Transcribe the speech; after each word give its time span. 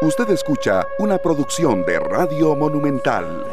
Usted 0.00 0.30
escucha 0.30 0.86
una 1.00 1.18
producción 1.18 1.84
de 1.84 1.98
Radio 1.98 2.54
Monumental. 2.54 3.44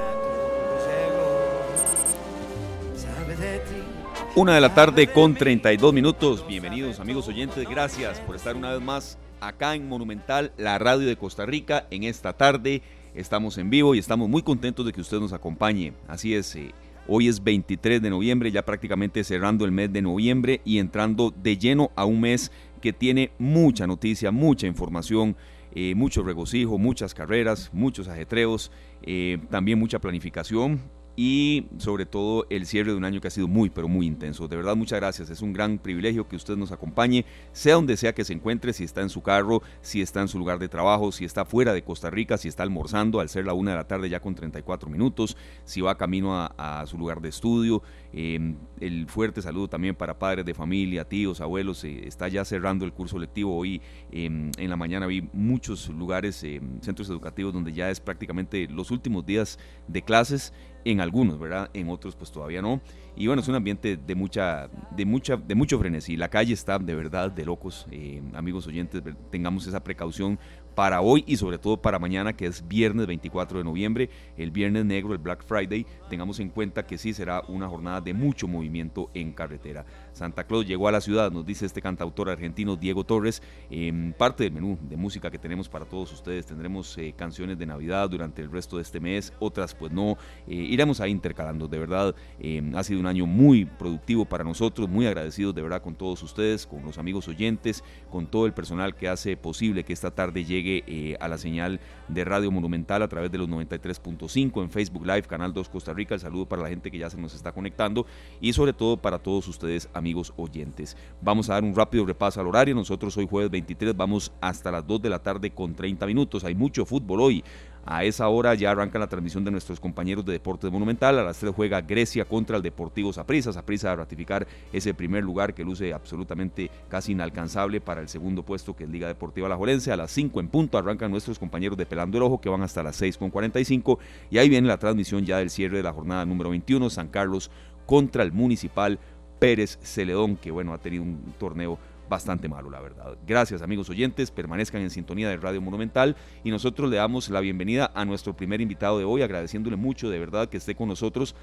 Una 4.36 4.54
de 4.54 4.62
la 4.62 4.72
tarde 4.72 5.08
con 5.08 5.34
32 5.34 5.92
minutos. 5.92 6.46
Bienvenidos 6.48 7.00
amigos 7.00 7.28
oyentes. 7.28 7.68
Gracias 7.68 8.20
por 8.20 8.36
estar 8.36 8.56
una 8.56 8.74
vez 8.74 8.80
más 8.80 9.18
acá 9.42 9.74
en 9.74 9.90
Monumental, 9.90 10.52
la 10.56 10.78
radio 10.78 11.08
de 11.08 11.18
Costa 11.18 11.48
Rica. 11.48 11.88
En 11.90 12.04
esta 12.04 12.34
tarde 12.34 12.84
estamos 13.16 13.58
en 13.58 13.72
vivo 13.72 13.96
y 13.96 13.98
estamos 13.98 14.30
muy 14.30 14.44
contentos 14.44 14.86
de 14.86 14.94
que 14.94 15.02
usted 15.02 15.20
nos 15.20 15.34
acompañe. 15.34 15.94
Así 16.08 16.36
es. 16.36 16.56
Eh, 16.56 16.76
hoy 17.08 17.28
es 17.28 17.44
23 17.44 18.04
de 18.04 18.12
noviembre, 18.12 18.52
ya 18.52 18.64
prácticamente 18.64 19.24
cerrando 19.24 19.66
el 19.66 19.72
mes 19.72 19.92
de 19.92 20.04
noviembre 20.04 20.62
y 20.64 20.78
entrando 20.78 21.34
de 21.36 21.58
lleno 21.58 21.90
a 21.96 22.06
un 22.06 22.22
mes 22.22 22.52
que 22.82 22.94
tiene 22.94 23.32
mucha 23.40 23.88
noticia, 23.88 24.30
mucha 24.30 24.68
información 24.68 25.36
eh, 25.76 25.94
mucho 25.94 26.24
regocijo, 26.24 26.78
muchas 26.78 27.14
carreras, 27.14 27.70
muchos 27.74 28.08
ajetreos, 28.08 28.72
eh, 29.04 29.38
también 29.50 29.78
mucha 29.78 30.00
planificación 30.00 30.80
y 31.16 31.68
sobre 31.78 32.06
todo 32.06 32.46
el 32.50 32.66
cierre 32.66 32.92
de 32.92 32.98
un 32.98 33.06
año 33.06 33.22
que 33.22 33.28
ha 33.28 33.32
sido 33.32 33.48
muy, 33.48 33.70
pero 33.70 33.88
muy 33.88 34.06
intenso. 34.06 34.48
De 34.48 34.56
verdad, 34.56 34.76
muchas 34.76 35.00
gracias. 35.00 35.30
Es 35.30 35.42
un 35.42 35.54
gran 35.54 35.78
privilegio 35.78 36.28
que 36.28 36.36
usted 36.36 36.56
nos 36.58 36.72
acompañe, 36.72 37.26
sea 37.54 37.76
donde 37.76 37.98
sea 37.98 38.14
que 38.14 38.26
se 38.26 38.34
encuentre, 38.34 38.74
si 38.74 38.84
está 38.84 39.02
en 39.02 39.10
su 39.10 39.22
carro, 39.22 39.62
si 39.82 40.02
está 40.02 40.22
en 40.22 40.28
su 40.28 40.38
lugar 40.38 40.60
de 40.60 40.68
trabajo, 40.68 41.12
si 41.12 41.26
está 41.26 41.46
fuera 41.46 41.74
de 41.74 41.84
Costa 41.84 42.10
Rica, 42.10 42.38
si 42.38 42.48
está 42.48 42.64
almorzando 42.64 43.20
al 43.20 43.30
ser 43.30 43.46
la 43.46 43.54
una 43.54 43.72
de 43.72 43.78
la 43.78 43.88
tarde 43.88 44.10
ya 44.10 44.20
con 44.20 44.36
34 44.36 44.90
minutos, 44.90 45.38
si 45.64 45.82
va 45.82 45.98
camino 45.98 46.36
a, 46.36 46.84
su 46.88 46.98
lugar 46.98 47.22
de 47.22 47.30
estudio. 47.30 47.82
Em, 48.18 48.56
el 48.80 49.08
fuerte 49.10 49.42
saludo 49.42 49.68
también 49.68 49.94
para 49.94 50.18
padres 50.18 50.46
de 50.46 50.54
familia, 50.54 51.04
tíos, 51.04 51.42
abuelos. 51.42 51.84
Eh, 51.84 52.08
está 52.08 52.30
ya 52.30 52.46
cerrando 52.46 52.86
el 52.86 52.94
curso 52.94 53.20
lectivo. 53.20 53.58
Hoy 53.58 53.82
em, 54.10 54.52
en 54.58 54.70
la 54.70 54.78
mañana 54.78 55.06
vi 55.06 55.28
muchos 55.34 55.90
lugares, 55.90 56.42
em, 56.46 56.80
centros 56.80 57.10
educativos 57.10 57.54
donde 57.54 57.74
ya 57.74 57.90
es 57.90 58.00
prácticamente 58.00 58.70
los 58.70 58.90
últimos 58.90 59.26
días 59.26 59.60
de 59.90 60.02
clases 60.02 60.54
en 60.86 61.02
algunos, 61.02 61.38
¿verdad? 61.38 61.70
En 61.74 61.90
otros 61.90 62.16
pues 62.16 62.32
todavía 62.32 62.62
no. 62.62 62.80
Y 63.18 63.28
bueno, 63.28 63.42
es 63.42 63.48
un 63.48 63.56
ambiente 63.56 63.98
de 63.98 64.16
mucha, 64.16 64.70
de 64.92 65.06
mucha, 65.06 65.38
de 65.38 65.56
mucho 65.56 65.80
frenesí. 65.80 66.18
La 66.18 66.30
calle 66.30 66.54
está 66.54 66.78
de 66.80 66.96
verdad 66.96 67.32
de 67.32 67.46
locos. 67.46 67.88
Eh, 67.92 68.22
amigos 68.34 68.68
oyentes, 68.68 69.02
tengamos 69.32 69.66
esa 69.68 69.84
precaución 69.84 70.38
para 70.76 71.00
hoy 71.00 71.24
y 71.26 71.38
sobre 71.38 71.58
todo 71.58 71.82
para 71.82 71.98
mañana, 71.98 72.34
que 72.34 72.46
es 72.46 72.68
viernes 72.68 73.08
24 73.08 73.60
de 73.60 73.64
noviembre, 73.64 74.10
el 74.38 74.52
viernes 74.52 74.86
negro, 74.86 75.14
el 75.14 75.20
Black 75.20 75.46
Friday, 75.46 75.86
tengamos 76.10 76.40
en 76.42 76.50
cuenta 76.50 76.86
que 76.86 76.98
sí 76.98 77.14
será 77.14 77.42
una 77.48 77.70
jornada 77.70 78.02
de 78.02 78.14
mucho 78.14 78.48
movimiento 78.48 79.10
en 79.14 79.32
carretera. 79.32 79.86
Santa 80.16 80.46
Claus 80.46 80.66
llegó 80.66 80.88
a 80.88 80.94
la 80.94 81.02
ciudad, 81.02 81.30
nos 81.30 81.46
dice 81.46 81.66
este 81.66 81.82
cantautor 81.82 82.30
argentino 82.30 82.78
Diego 82.78 83.04
Torres, 83.04 83.42
en 83.70 84.16
parte 84.18 84.46
del 84.46 84.54
menú 84.54 84.78
de 84.82 84.96
música 84.96 85.30
que 85.30 85.38
tenemos 85.38 85.68
para 85.68 85.84
todos 85.84 86.14
ustedes. 86.14 86.46
Tendremos 86.46 86.98
eh, 86.98 87.14
canciones 87.18 87.60
de 87.60 87.66
Navidad 87.66 88.10
durante 88.10 88.42
el 88.42 88.50
resto 88.50 88.78
de 88.78 88.84
este 88.84 89.02
mes, 89.02 89.34
otras 89.40 89.76
pues 89.76 89.92
no. 89.92 90.18
Eh, 90.48 90.56
iremos 90.56 91.02
ahí 91.02 91.12
intercalando, 91.12 91.68
de 91.68 91.80
verdad, 91.80 92.16
eh, 92.40 92.64
ha 92.76 92.84
sido 92.86 93.02
un 93.02 93.08
año 93.08 93.26
muy 93.26 93.66
productivo 93.66 94.24
para 94.24 94.46
nosotros, 94.46 94.88
muy 94.88 95.06
agradecidos 95.06 95.54
de 95.54 95.62
verdad 95.62 95.82
con 95.82 95.96
todos 95.96 96.24
ustedes, 96.24 96.66
con 96.66 96.84
los 96.84 96.98
amigos 96.98 97.28
oyentes, 97.28 97.84
con 98.10 98.26
todo 98.28 98.46
el 98.46 98.54
personal 98.54 98.96
que 98.96 99.10
hace 99.10 99.36
posible 99.36 99.84
que 99.84 99.92
esta 99.92 100.12
tarde 100.12 100.46
llegue 100.46 101.18
a 101.20 101.28
la 101.28 101.38
señal 101.38 101.82
de 102.08 102.24
Radio 102.24 102.52
Monumental 102.52 103.04
a 103.04 103.10
través 103.10 103.32
de 103.32 103.38
los 103.38 103.50
93.5 103.50 104.64
en 104.64 104.70
Facebook 104.70 105.06
Live, 105.06 105.24
Canal 105.24 105.54
2 105.54 105.68
Costa 105.68 105.94
Rica. 105.94 106.16
El 106.16 106.22
saludo 106.22 106.46
para 106.46 106.62
la 106.62 106.70
gente 106.70 106.90
que 106.90 107.00
ya 107.00 107.10
se 107.10 107.18
nos 107.18 107.36
está 107.36 107.52
conectando 107.52 108.06
y 108.40 108.54
sobre 108.54 108.72
todo 108.72 108.96
para 108.96 109.20
todos 109.20 109.48
ustedes, 109.50 109.90
amigos 109.94 110.05
oyentes. 110.36 110.96
Vamos 111.22 111.50
a 111.50 111.54
dar 111.54 111.64
un 111.64 111.76
rápido 111.76 112.06
repaso 112.06 112.40
al 112.40 112.48
horario. 112.48 112.76
Nosotros 112.76 113.18
hoy 113.18 113.28
jueves 113.28 113.50
23 113.50 113.96
vamos 113.96 114.32
hasta 114.42 114.72
las 114.72 114.86
2 114.86 115.02
de 115.02 115.10
la 115.10 115.20
tarde 115.20 115.52
con 115.52 115.74
30 115.74 116.06
minutos. 116.06 116.44
Hay 116.44 116.56
mucho 116.56 116.86
fútbol 116.86 117.22
hoy. 117.22 117.44
A 117.88 118.04
esa 118.04 118.28
hora 118.30 118.56
ya 118.56 118.72
arranca 118.72 118.98
la 118.98 119.08
transmisión 119.08 119.46
de 119.46 119.52
nuestros 119.52 119.80
compañeros 119.80 120.26
de 120.26 120.34
Deportes 120.34 120.72
Monumental. 120.72 121.20
A 121.20 121.24
las 121.24 121.38
3 121.38 121.54
juega 121.56 121.82
Grecia 121.82 122.26
contra 122.26 122.58
el 122.58 122.64
Deportivo 122.64 123.14
Saprissa. 123.14 123.54
Saprissa 123.54 123.92
a 123.92 123.96
ratificar 123.96 124.48
ese 124.74 124.96
primer 124.96 125.24
lugar 125.24 125.54
que 125.54 125.64
luce 125.64 125.94
absolutamente 125.94 126.72
casi 126.90 127.12
inalcanzable 127.12 127.82
para 127.82 128.02
el 128.02 128.10
segundo 128.10 128.44
puesto 128.44 128.76
que 128.76 128.86
es 128.86 128.90
Liga 128.90 129.08
Deportiva 129.08 129.48
La 129.48 129.56
Jolense. 129.56 129.92
A 129.92 129.98
las 129.98 130.10
5 130.12 130.40
en 130.40 130.48
punto 130.48 130.80
arrancan 130.80 131.12
nuestros 131.12 131.38
compañeros 131.38 131.78
de 131.78 131.86
Pelando 131.86 132.18
el 132.18 132.24
Ojo 132.24 132.42
que 132.42 132.50
van 132.50 132.64
hasta 132.64 132.82
las 132.82 132.96
6 132.96 133.20
con 133.20 133.30
45. 133.30 134.00
Y 134.32 134.40
ahí 134.40 134.50
viene 134.50 134.68
la 134.68 134.80
transmisión 134.80 135.24
ya 135.24 135.38
del 135.38 135.52
cierre 135.52 135.78
de 135.78 135.84
la 135.84 135.94
jornada 135.94 136.26
número 136.26 136.50
21. 136.50 136.90
San 136.90 137.10
Carlos 137.10 137.52
contra 137.86 138.24
el 138.24 138.32
Municipal 138.32 139.00
Pérez 139.46 139.78
Celedón, 139.84 140.38
que 140.38 140.50
bueno, 140.50 140.74
ha 140.74 140.80
tenido 140.80 141.04
un 141.04 141.36
torneo 141.38 141.78
bastante 142.10 142.48
malo, 142.48 142.72
la 142.72 142.80
verdad. 142.80 143.16
Gracias 143.28 143.62
amigos 143.62 143.92
oyentes, 143.92 144.32
permanezcan 144.32 144.82
en 144.82 144.90
sintonía 144.90 145.30
de 145.30 145.38
Radio 145.38 145.62
Monumental 145.62 146.16
y 146.44 146.50
nosotros 146.50 146.90
le 146.90 146.98
damos 146.98 147.30
la 147.30 147.42
bienvenida 147.42 147.92
a 147.94 148.06
nuestro 148.06 148.36
primer 148.36 148.60
invitado 148.60 148.98
de 148.98 149.06
hoy, 149.06 149.22
agradeciéndole 149.22 149.76
mucho 149.76 150.10
de 150.10 150.18
verdad 150.18 150.50
que 150.50 150.58
esté 150.58 150.74
con 150.74 150.88
nosotros 150.88 151.36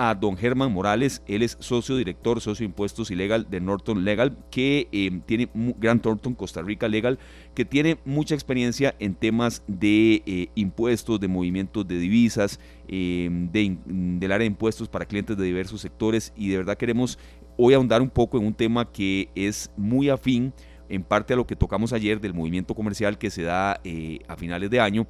a 0.00 0.14
don 0.14 0.36
Germán 0.36 0.72
Morales, 0.72 1.22
él 1.26 1.42
es 1.42 1.56
socio 1.58 1.96
director, 1.96 2.40
socio 2.40 2.64
impuestos 2.64 3.10
y 3.10 3.16
legal 3.16 3.48
de 3.50 3.60
Norton 3.60 4.04
Legal, 4.04 4.36
que 4.50 4.88
eh, 4.92 5.20
tiene 5.26 5.50
Gran 5.54 6.00
Norton 6.04 6.34
Costa 6.34 6.62
Rica 6.62 6.86
Legal, 6.86 7.18
que 7.54 7.64
tiene 7.64 7.98
mucha 8.04 8.36
experiencia 8.36 8.94
en 9.00 9.16
temas 9.16 9.64
de 9.66 10.22
eh, 10.24 10.50
impuestos, 10.54 11.18
de 11.18 11.26
movimientos 11.26 11.88
de 11.88 11.98
divisas, 11.98 12.60
eh, 12.86 13.28
del 13.30 14.32
área 14.32 14.38
de 14.38 14.46
impuestos 14.46 14.88
para 14.88 15.06
clientes 15.06 15.36
de 15.36 15.44
diversos 15.44 15.80
sectores 15.80 16.32
y 16.36 16.48
de 16.48 16.58
verdad 16.58 16.76
queremos 16.76 17.18
hoy 17.58 17.74
ahondar 17.74 18.00
un 18.00 18.08
poco 18.08 18.38
en 18.38 18.46
un 18.46 18.54
tema 18.54 18.90
que 18.90 19.28
es 19.34 19.70
muy 19.76 20.08
afín 20.08 20.54
en 20.88 21.02
parte 21.02 21.34
a 21.34 21.36
lo 21.36 21.46
que 21.46 21.56
tocamos 21.56 21.92
ayer 21.92 22.20
del 22.20 22.32
movimiento 22.32 22.74
comercial 22.74 23.18
que 23.18 23.30
se 23.30 23.42
da 23.42 23.80
eh, 23.84 24.20
a 24.28 24.36
finales 24.36 24.70
de 24.70 24.80
año 24.80 25.06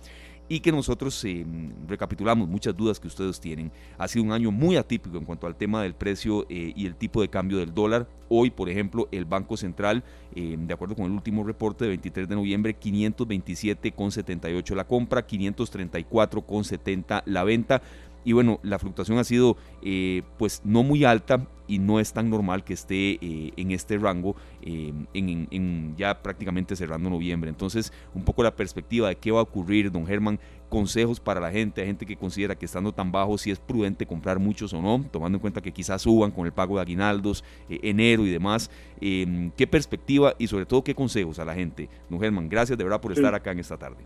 y 0.49 0.61
que 0.61 0.73
nosotros 0.73 1.23
eh, 1.27 1.45
recapitulamos 1.87 2.49
muchas 2.49 2.75
dudas 2.75 2.99
que 2.99 3.07
ustedes 3.07 3.39
tienen. 3.39 3.71
Ha 3.99 4.09
sido 4.09 4.25
un 4.25 4.33
año 4.33 4.51
muy 4.51 4.77
atípico 4.77 5.19
en 5.19 5.27
cuanto 5.27 5.47
al 5.47 5.57
tema 5.57 5.83
del 5.83 5.93
precio 5.93 6.47
eh, 6.49 6.73
y 6.75 6.87
el 6.87 6.97
tipo 6.97 7.21
de 7.21 7.29
cambio 7.29 7.59
del 7.59 7.75
dólar. 7.75 8.09
Hoy, 8.31 8.49
por 8.51 8.71
ejemplo, 8.71 9.09
el 9.13 9.27
Banco 9.27 9.59
Central, 9.59 10.03
de 10.35 10.73
acuerdo 10.73 10.95
con 10.95 11.07
el 11.07 11.13
último 11.13 11.45
reporte 11.45 11.85
de 11.85 11.89
23 11.89 12.29
de 12.29 12.35
noviembre, 12.35 12.77
527,78 12.79 14.75
la 14.75 14.85
compra, 14.87 15.27
534,70 15.27 17.23
la 17.25 17.45
venta 17.45 17.83
y 18.29 18.35
bueno, 18.35 18.61
la 18.63 18.79
fluctuación 18.79 19.17
ha 19.17 19.25
sido 19.25 19.57
eh, 19.81 20.21
pues 20.37 20.61
no 20.63 20.83
muy 20.83 21.03
alta 21.03 21.47
y 21.67 21.79
no 21.79 21.99
es 21.99 22.13
tan 22.13 22.29
normal 22.29 22.63
que 22.63 22.75
esté 22.75 23.13
eh, 23.13 23.55
en 23.57 23.71
este 23.71 23.97
rango 23.97 24.37
eh, 24.61 24.93
en, 25.15 25.97
ya 25.97 26.23
prácticamente 26.23 26.77
cerrando 26.77 27.09
noviembre. 27.09 27.49
Entonces, 27.49 27.91
un 28.15 28.25
poco 28.25 28.43
la 28.43 28.55
perspectiva 28.55 29.09
de 29.09 29.17
qué 29.17 29.31
va 29.31 29.39
a 29.39 29.45
ocurrir, 29.45 29.91
don 29.91 30.07
Germán, 30.07 30.39
consejos 30.69 31.21
para 31.21 31.41
la 31.41 31.51
gente, 31.51 31.81
hay 31.81 31.87
gente 31.87 32.05
que 32.05 32.19
considera 32.19 32.55
que 32.55 32.67
estando 32.67 32.93
tan 32.93 33.11
bajo 33.11 33.39
si 33.39 33.51
es 33.51 33.59
prudente 33.59 34.05
comprar 34.05 34.39
muchos 34.39 34.75
o 34.75 34.83
no, 34.83 35.03
tomando 35.11 35.37
en 35.37 35.41
cuenta 35.41 35.63
que 35.63 35.73
quizás 35.73 36.03
suban 36.03 36.31
con 36.31 36.45
el 36.45 36.53
pago 36.53 36.77
de 36.77 36.83
aguinaldos, 36.83 37.43
enero 37.71 38.27
y 38.27 38.31
demás. 38.31 38.71
Em, 39.01 39.51
¿Qué 39.53 39.67
perspectiva 39.67 40.35
y 40.37 40.49
sobre 40.49 40.67
todo 40.67 40.85
qué 40.85 40.95
consejos 40.95 41.39
a 41.39 41.47
la 41.47 41.55
gente? 41.55 41.89
Don 42.11 42.21
Germán, 42.21 42.51
gracias 42.51 42.77
de 42.77 42.85
verdad 42.85 43.01
por 43.01 43.13
estar 43.13 43.35
acá 43.35 43.53
en 43.53 43.61
esta 43.61 43.79
tarde. 43.79 44.05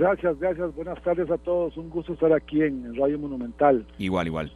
Gracias, 0.00 0.38
gracias. 0.38 0.74
Buenas 0.74 0.98
tardes 1.02 1.30
a 1.30 1.36
todos. 1.36 1.76
Un 1.76 1.90
gusto 1.90 2.14
estar 2.14 2.32
aquí 2.32 2.62
en 2.62 2.96
Radio 2.96 3.18
Monumental. 3.18 3.84
Igual, 3.98 4.28
igual. 4.28 4.50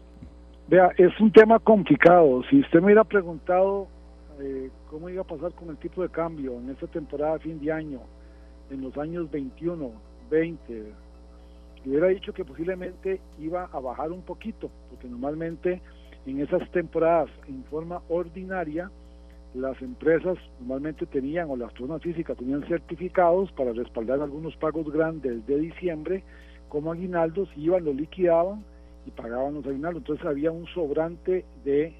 Vea, 0.69 0.91
es 0.97 1.21
un 1.21 1.31
tema 1.31 1.59
complicado. 1.59 2.43
Si 2.49 2.61
usted 2.61 2.79
me 2.79 2.87
hubiera 2.87 3.05
preguntado 3.05 3.87
eh, 4.41 4.71
cómo 4.89 5.11
iba 5.11 5.21
a 5.21 5.27
pasar 5.27 5.53
con 5.53 5.69
el 5.69 5.77
tipo 5.77 6.01
de 6.01 6.09
cambio 6.09 6.55
en 6.55 6.71
esta 6.71 6.87
temporada 6.87 7.35
de 7.35 7.41
fin 7.41 7.61
de 7.61 7.71
año, 7.71 8.01
en 8.71 8.81
los 8.81 8.97
años 8.97 9.31
21, 9.31 9.93
20, 10.31 10.83
hubiera 11.85 12.07
dicho 12.07 12.33
que 12.33 12.47
posiblemente 12.47 13.21
iba 13.39 13.69
a 13.71 13.81
bajar 13.81 14.13
un 14.13 14.23
poquito, 14.23 14.71
porque 14.89 15.09
normalmente 15.09 15.83
en 16.25 16.41
esas 16.41 16.71
temporadas 16.71 17.29
en 17.49 17.65
forma 17.65 18.01
ordinaria 18.09 18.91
las 19.55 19.81
empresas 19.81 20.37
normalmente 20.59 21.07
tenían, 21.07 21.49
o 21.49 21.57
las 21.57 21.73
personas 21.73 22.03
físicas 22.03 22.37
tenían 22.37 22.67
certificados 22.67 23.53
para 23.53 23.73
respaldar 23.73 24.21
algunos 24.21 24.57
pagos 24.57 24.91
grandes 24.93 25.47
de 25.47 25.59
diciembre, 25.59 26.25
como 26.69 26.93
aguinaldos, 26.93 27.49
iban, 27.57 27.85
lo 27.85 27.93
liquidaban 27.93 28.65
y 29.07 29.11
pagaban 29.11 29.55
los 29.55 29.67
aguinaldos. 29.67 30.03
Entonces 30.03 30.27
había 30.27 30.51
un 30.51 30.67
sobrante 30.67 31.45
de 31.65 31.95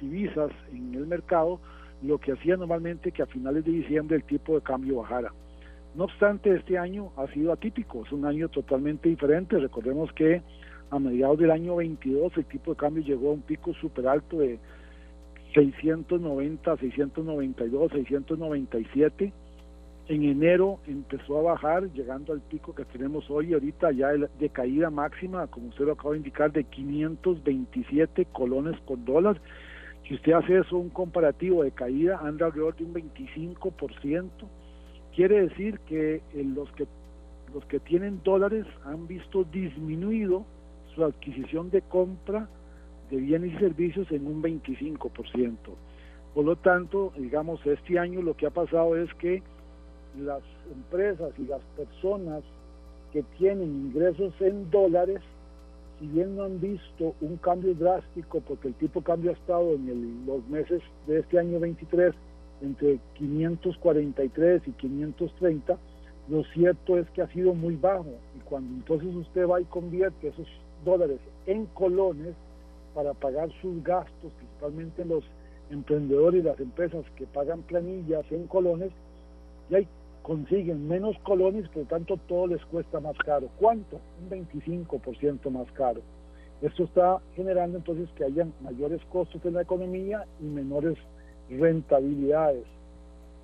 divisas 0.00 0.50
en 0.70 0.94
el 0.94 1.06
mercado, 1.06 1.60
lo 2.02 2.18
que 2.18 2.32
hacía 2.32 2.56
normalmente 2.56 3.10
que 3.10 3.22
a 3.22 3.26
finales 3.26 3.64
de 3.64 3.72
diciembre 3.72 4.16
el 4.16 4.24
tipo 4.24 4.54
de 4.54 4.60
cambio 4.60 4.98
bajara. 4.98 5.32
No 5.94 6.04
obstante, 6.04 6.54
este 6.54 6.76
año 6.76 7.10
ha 7.16 7.26
sido 7.28 7.52
atípico, 7.52 8.04
es 8.04 8.12
un 8.12 8.26
año 8.26 8.48
totalmente 8.50 9.08
diferente. 9.08 9.58
Recordemos 9.58 10.12
que 10.12 10.42
a 10.90 10.98
mediados 10.98 11.38
del 11.38 11.50
año 11.50 11.76
22 11.76 12.36
el 12.36 12.44
tipo 12.44 12.72
de 12.72 12.76
cambio 12.76 13.02
llegó 13.02 13.30
a 13.30 13.32
un 13.32 13.42
pico 13.42 13.72
súper 13.74 14.06
alto 14.06 14.38
de 14.38 14.58
690, 15.54 16.76
692, 16.76 17.92
697. 17.92 19.32
En 20.08 20.22
enero 20.24 20.78
empezó 20.86 21.38
a 21.38 21.42
bajar, 21.52 21.92
llegando 21.92 22.32
al 22.32 22.40
pico 22.40 22.74
que 22.74 22.84
tenemos 22.86 23.28
hoy, 23.30 23.52
ahorita 23.52 23.92
ya 23.92 24.08
de 24.12 24.48
caída 24.48 24.88
máxima, 24.90 25.46
como 25.48 25.68
usted 25.68 25.84
lo 25.84 25.92
acaba 25.92 26.12
de 26.12 26.18
indicar, 26.18 26.50
de 26.52 26.64
527 26.64 28.24
colones 28.26 28.80
por 28.80 29.04
dólar. 29.04 29.40
Si 30.06 30.14
usted 30.14 30.32
hace 30.32 30.58
eso, 30.58 30.78
un 30.78 30.88
comparativo 30.88 31.62
de 31.62 31.72
caída, 31.72 32.20
anda 32.22 32.46
alrededor 32.46 32.76
de 32.76 32.84
un 32.84 32.94
25%. 32.94 34.30
Quiere 35.14 35.42
decir 35.42 35.78
que 35.80 36.22
los 36.34 36.70
que 36.72 36.86
los 37.52 37.64
que 37.64 37.80
tienen 37.80 38.20
dólares 38.24 38.66
han 38.84 39.06
visto 39.06 39.44
disminuido 39.44 40.44
su 40.94 41.04
adquisición 41.04 41.70
de 41.70 41.82
compra 41.82 42.48
de 43.10 43.16
bienes 43.16 43.54
y 43.54 43.58
servicios 43.58 44.10
en 44.10 44.26
un 44.26 44.42
25%. 44.42 45.56
Por 46.34 46.44
lo 46.44 46.56
tanto, 46.56 47.12
digamos, 47.16 47.64
este 47.66 47.98
año 47.98 48.22
lo 48.22 48.36
que 48.36 48.46
ha 48.46 48.50
pasado 48.50 48.96
es 48.96 49.12
que 49.14 49.42
las 50.18 50.42
empresas 50.72 51.32
y 51.38 51.46
las 51.46 51.62
personas 51.76 52.42
que 53.12 53.22
tienen 53.38 53.86
ingresos 53.86 54.34
en 54.40 54.70
dólares, 54.70 55.20
si 55.98 56.06
bien 56.06 56.36
no 56.36 56.44
han 56.44 56.60
visto 56.60 57.14
un 57.20 57.36
cambio 57.38 57.74
drástico, 57.74 58.40
porque 58.40 58.68
el 58.68 58.74
tipo 58.74 59.00
de 59.00 59.06
cambio 59.06 59.30
ha 59.30 59.34
estado 59.34 59.72
en 59.72 60.26
los 60.26 60.46
meses 60.48 60.82
de 61.06 61.20
este 61.20 61.38
año 61.38 61.58
23 61.60 62.14
entre 62.60 62.98
543 63.14 64.62
y 64.66 64.70
530, 64.72 65.78
lo 66.28 66.44
cierto 66.44 66.98
es 66.98 67.08
que 67.10 67.22
ha 67.22 67.32
sido 67.32 67.54
muy 67.54 67.76
bajo. 67.76 68.12
Y 68.36 68.40
cuando 68.44 68.74
entonces 68.74 69.14
usted 69.14 69.48
va 69.48 69.60
y 69.60 69.64
convierte 69.64 70.28
esos 70.28 70.46
dólares 70.84 71.18
en 71.46 71.66
colones 71.66 72.34
para 72.98 73.14
pagar 73.14 73.48
sus 73.62 73.80
gastos, 73.84 74.32
principalmente 74.32 75.04
los 75.04 75.22
emprendedores 75.70 76.40
y 76.40 76.44
las 76.44 76.58
empresas 76.58 77.04
que 77.14 77.26
pagan 77.26 77.62
planillas 77.62 78.24
en 78.32 78.48
colones, 78.48 78.90
ya 79.70 79.78
consiguen 80.22 80.88
menos 80.88 81.16
colones, 81.20 81.68
por 81.68 81.84
lo 81.84 81.88
tanto 81.88 82.16
todo 82.26 82.48
les 82.48 82.64
cuesta 82.64 82.98
más 82.98 83.16
caro. 83.18 83.50
¿Cuánto? 83.60 84.00
Un 84.20 84.48
25% 84.48 85.48
más 85.48 85.70
caro. 85.74 86.00
Esto 86.60 86.82
está 86.82 87.20
generando 87.36 87.78
entonces 87.78 88.08
que 88.16 88.24
hayan 88.24 88.52
mayores 88.62 89.00
costos 89.12 89.44
en 89.44 89.54
la 89.54 89.62
economía 89.62 90.24
y 90.40 90.46
menores 90.46 90.98
rentabilidades. 91.48 92.64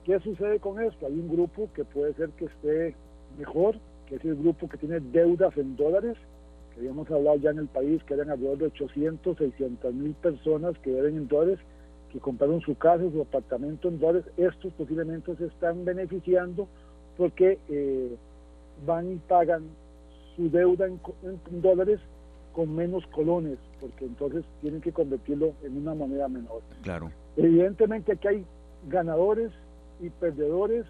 ¿Qué 0.04 0.18
sucede 0.18 0.58
con 0.58 0.82
esto? 0.82 1.06
Hay 1.06 1.12
un 1.12 1.28
grupo 1.28 1.68
que 1.76 1.84
puede 1.84 2.12
ser 2.14 2.30
que 2.30 2.46
esté 2.46 2.96
mejor, 3.38 3.76
que 4.08 4.16
es 4.16 4.24
el 4.24 4.34
grupo 4.34 4.68
que 4.68 4.78
tiene 4.78 4.98
deudas 4.98 5.56
en 5.56 5.76
dólares, 5.76 6.16
que 6.74 6.80
habíamos 6.80 7.10
hablado 7.10 7.36
ya 7.36 7.50
en 7.50 7.58
el 7.58 7.68
país, 7.68 8.02
que 8.04 8.14
eran 8.14 8.30
alrededor 8.30 8.58
de 8.58 8.66
800, 8.66 9.38
600 9.38 9.94
mil 9.94 10.12
personas 10.14 10.76
que 10.78 10.90
deben 10.90 11.16
en 11.16 11.28
dólares, 11.28 11.58
que 12.12 12.18
compraron 12.18 12.60
su 12.60 12.76
casa, 12.76 13.04
su 13.10 13.22
apartamento 13.22 13.88
en 13.88 13.98
dólares, 13.98 14.24
estos 14.36 14.72
posiblemente 14.74 15.34
se 15.36 15.46
están 15.46 15.84
beneficiando 15.84 16.68
porque 17.16 17.58
eh, 17.68 18.16
van 18.86 19.12
y 19.12 19.16
pagan 19.16 19.64
su 20.36 20.50
deuda 20.50 20.86
en, 20.86 21.00
dólares 21.62 22.00
con 22.52 22.74
menos 22.74 23.06
colones, 23.08 23.58
porque 23.80 24.04
entonces 24.04 24.44
tienen 24.60 24.80
que 24.80 24.92
convertirlo 24.92 25.54
en 25.62 25.76
una 25.76 25.94
moneda 25.94 26.28
menor. 26.28 26.62
Claro. 26.82 27.10
Evidentemente 27.36 28.12
aquí 28.12 28.28
hay 28.28 28.46
ganadores 28.88 29.50
y 30.00 30.10
perdedores 30.10 30.86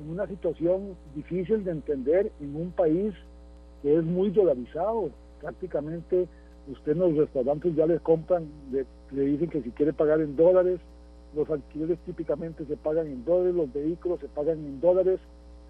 en 0.00 0.10
una 0.10 0.26
situación 0.26 0.94
difícil 1.14 1.64
de 1.64 1.72
entender 1.72 2.30
en 2.40 2.54
un 2.54 2.70
país 2.70 3.14
que 3.82 3.96
es 3.96 4.04
muy 4.04 4.30
dolarizado. 4.30 5.10
Prácticamente 5.40 6.28
usted 6.68 6.92
en 6.92 6.98
los 6.98 7.16
restaurantes 7.16 7.74
ya 7.74 7.86
les 7.86 8.00
compran, 8.00 8.48
le, 8.70 8.86
dicen 9.22 9.48
que 9.48 9.62
si 9.62 9.70
quiere 9.70 9.92
pagar 9.92 10.20
en 10.20 10.36
dólares, 10.36 10.80
los 11.34 11.48
alquileres 11.48 11.98
típicamente 12.00 12.64
se 12.66 12.76
pagan 12.76 13.06
en 13.06 13.24
dólares, 13.24 13.54
los 13.54 13.72
vehículos 13.72 14.20
se 14.20 14.28
pagan 14.28 14.58
en 14.58 14.80
dólares. 14.80 15.20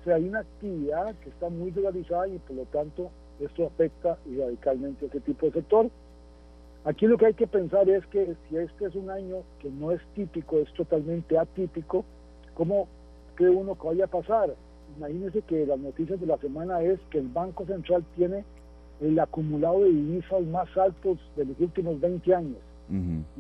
O 0.01 0.05
sea, 0.05 0.17
hay 0.17 0.29
una 0.29 0.41
actividad 0.41 1.15
que 1.17 1.29
está 1.29 1.49
muy 1.49 1.71
dolarizada 1.71 2.29
y 2.29 2.39
por 2.39 2.57
lo 2.57 2.65
tanto 2.67 3.11
esto 3.41 3.67
afecta 3.67 4.19
radicalmente 4.27 5.05
a 5.05 5.09
ese 5.09 5.21
tipo 5.21 5.47
de 5.47 5.53
sector. 5.53 5.91
Aquí 6.85 7.07
lo 7.07 7.19
que 7.19 7.27
hay 7.27 7.35
que 7.35 7.47
pensar 7.47 7.89
es 7.91 8.07
que 8.07 8.35
si 8.49 8.57
este 8.57 8.87
es 8.87 8.95
un 8.95 9.11
año 9.11 9.43
que 9.61 9.71
no 9.71 9.93
es 9.93 10.01
típico, 10.15 10.59
es 10.59 10.73
totalmente 10.73 11.37
atípico, 11.37 12.05
¿cómo 12.55 12.89
cree 13.35 13.51
uno 13.51 13.79
que 13.79 13.87
vaya 13.87 14.05
a 14.07 14.09
pasar? 14.09 14.55
Imagínense 14.97 15.43
que 15.43 15.67
las 15.67 15.79
noticias 15.79 16.21
de 16.21 16.27
la 16.27 16.37
semana 16.39 16.83
es 16.83 16.99
que 17.11 17.19
el 17.19 17.29
Banco 17.29 17.65
Central 17.67 18.05
tiene 18.17 18.45
el 19.01 19.19
acumulado 19.19 19.81
de 19.81 19.91
divisas 19.91 20.43
más 20.43 20.69
altos 20.77 21.19
de 21.37 21.47
los 21.47 21.59
últimos 21.61 22.01
20 22.01 22.35
años. 22.35 22.59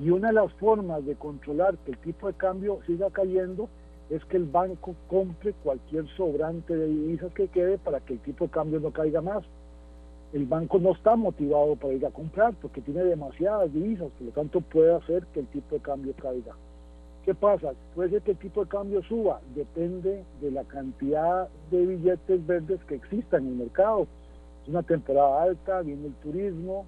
Y 0.00 0.10
una 0.10 0.28
de 0.28 0.34
las 0.34 0.52
formas 0.54 1.04
de 1.04 1.16
controlar 1.16 1.76
que 1.78 1.90
el 1.90 1.98
tipo 1.98 2.28
de 2.28 2.34
cambio 2.34 2.78
siga 2.86 3.10
cayendo 3.10 3.68
es 4.08 4.24
que 4.26 4.36
el 4.36 4.44
banco 4.44 4.94
compre 5.08 5.52
cualquier 5.64 6.06
sobrante 6.16 6.76
de 6.76 6.86
divisas 6.86 7.32
que 7.32 7.48
quede 7.48 7.76
para 7.78 7.98
que 7.98 8.12
el 8.12 8.20
tipo 8.20 8.44
de 8.44 8.50
cambio 8.50 8.78
no 8.78 8.92
caiga 8.92 9.20
más. 9.20 9.42
El 10.32 10.46
banco 10.46 10.78
no 10.78 10.92
está 10.92 11.16
motivado 11.16 11.74
para 11.74 11.94
ir 11.94 12.06
a 12.06 12.10
comprar 12.10 12.54
porque 12.62 12.80
tiene 12.80 13.02
demasiadas 13.02 13.72
divisas, 13.72 14.08
por 14.16 14.26
lo 14.26 14.32
tanto 14.32 14.60
puede 14.60 14.94
hacer 14.94 15.26
que 15.34 15.40
el 15.40 15.46
tipo 15.48 15.74
de 15.74 15.80
cambio 15.80 16.14
caiga. 16.14 16.54
¿Qué 17.24 17.34
pasa? 17.34 17.72
Puede 17.94 18.10
ser 18.10 18.22
que 18.22 18.30
el 18.32 18.38
tipo 18.38 18.64
de 18.64 18.70
cambio 18.70 19.02
suba, 19.02 19.40
depende 19.54 20.24
de 20.40 20.50
la 20.50 20.64
cantidad 20.64 21.48
de 21.70 21.86
billetes 21.86 22.46
verdes 22.46 22.80
que 22.88 22.94
existan 22.94 23.46
en 23.46 23.52
el 23.52 23.54
mercado 23.56 24.06
es 24.62 24.68
una 24.68 24.82
temporada 24.82 25.42
alta, 25.42 25.82
viene 25.82 26.08
el 26.08 26.14
turismo, 26.14 26.86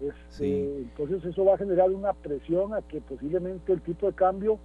este, 0.00 0.78
entonces 0.78 1.24
eso 1.24 1.44
va 1.44 1.54
a 1.54 1.58
generar 1.58 1.90
una 1.90 2.12
presión 2.12 2.74
a 2.74 2.82
que 2.82 3.00
posiblemente 3.00 3.72
el 3.72 3.80
tipo 3.80 4.06
de 4.06 4.12
cambio 4.12 4.58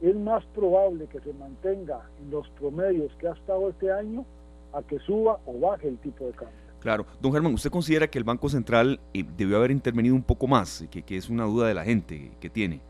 es 0.00 0.14
más 0.16 0.44
probable 0.54 1.06
que 1.06 1.20
se 1.20 1.32
mantenga 1.34 2.00
en 2.22 2.30
los 2.30 2.48
promedios 2.50 3.12
que 3.18 3.28
ha 3.28 3.32
estado 3.32 3.70
este 3.70 3.92
año 3.92 4.24
a 4.72 4.82
que 4.82 4.98
suba 5.00 5.38
o 5.46 5.58
baje 5.58 5.88
el 5.88 5.98
tipo 5.98 6.26
de 6.26 6.32
cambio. 6.32 6.56
Claro. 6.80 7.06
Don 7.20 7.32
Germán, 7.32 7.54
¿usted 7.54 7.70
considera 7.70 8.08
que 8.08 8.18
el 8.18 8.24
Banco 8.24 8.48
Central 8.48 9.00
eh, 9.14 9.24
debió 9.36 9.56
haber 9.56 9.70
intervenido 9.70 10.14
un 10.14 10.22
poco 10.22 10.46
más, 10.46 10.86
que, 10.90 11.02
que 11.02 11.16
es 11.16 11.30
una 11.30 11.44
duda 11.44 11.68
de 11.68 11.74
la 11.74 11.84
gente 11.84 12.32
que 12.40 12.50
tiene? 12.50 12.80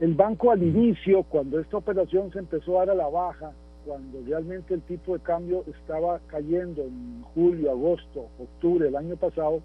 El 0.00 0.14
banco 0.14 0.50
al 0.50 0.62
inicio, 0.62 1.24
cuando 1.24 1.60
esta 1.60 1.76
operación 1.76 2.32
se 2.32 2.38
empezó 2.38 2.76
a 2.80 2.86
dar 2.86 2.94
a 2.94 3.02
la 3.02 3.08
baja, 3.08 3.52
cuando 3.84 4.18
realmente 4.26 4.72
el 4.72 4.80
tipo 4.80 5.12
de 5.12 5.22
cambio 5.22 5.62
estaba 5.66 6.20
cayendo 6.26 6.84
en 6.84 7.22
julio, 7.34 7.70
agosto, 7.70 8.28
octubre 8.38 8.86
del 8.86 8.96
año 8.96 9.16
pasado, 9.16 9.60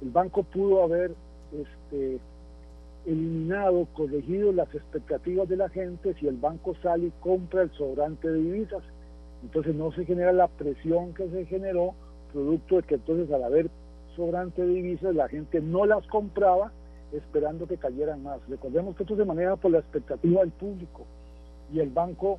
el 0.00 0.10
banco 0.10 0.44
pudo 0.44 0.84
haber 0.84 1.12
este, 1.52 2.20
eliminado, 3.04 3.88
corregido 3.94 4.52
las 4.52 4.72
expectativas 4.72 5.48
de 5.48 5.56
la 5.56 5.68
gente 5.68 6.14
si 6.20 6.28
el 6.28 6.36
banco 6.36 6.76
sale 6.80 7.06
y 7.06 7.12
compra 7.20 7.62
el 7.62 7.70
sobrante 7.72 8.28
de 8.28 8.38
divisas. 8.38 8.82
Entonces 9.42 9.74
no 9.74 9.90
se 9.90 10.04
genera 10.04 10.32
la 10.32 10.46
presión 10.46 11.14
que 11.14 11.28
se 11.30 11.46
generó, 11.46 11.94
producto 12.32 12.76
de 12.76 12.82
que 12.84 12.94
entonces 12.94 13.28
al 13.34 13.42
haber 13.42 13.70
sobrante 14.14 14.62
de 14.62 14.68
divisas 14.68 15.16
la 15.16 15.28
gente 15.28 15.60
no 15.60 15.84
las 15.84 16.06
compraba 16.06 16.70
esperando 17.12 17.66
que 17.66 17.76
cayeran 17.76 18.22
más. 18.22 18.40
Recordemos 18.48 18.96
que 18.96 19.02
esto 19.02 19.16
se 19.16 19.24
maneja 19.24 19.56
por 19.56 19.70
la 19.70 19.78
expectativa 19.78 20.40
del 20.40 20.50
público 20.50 21.04
y 21.72 21.80
el 21.80 21.90
banco 21.90 22.38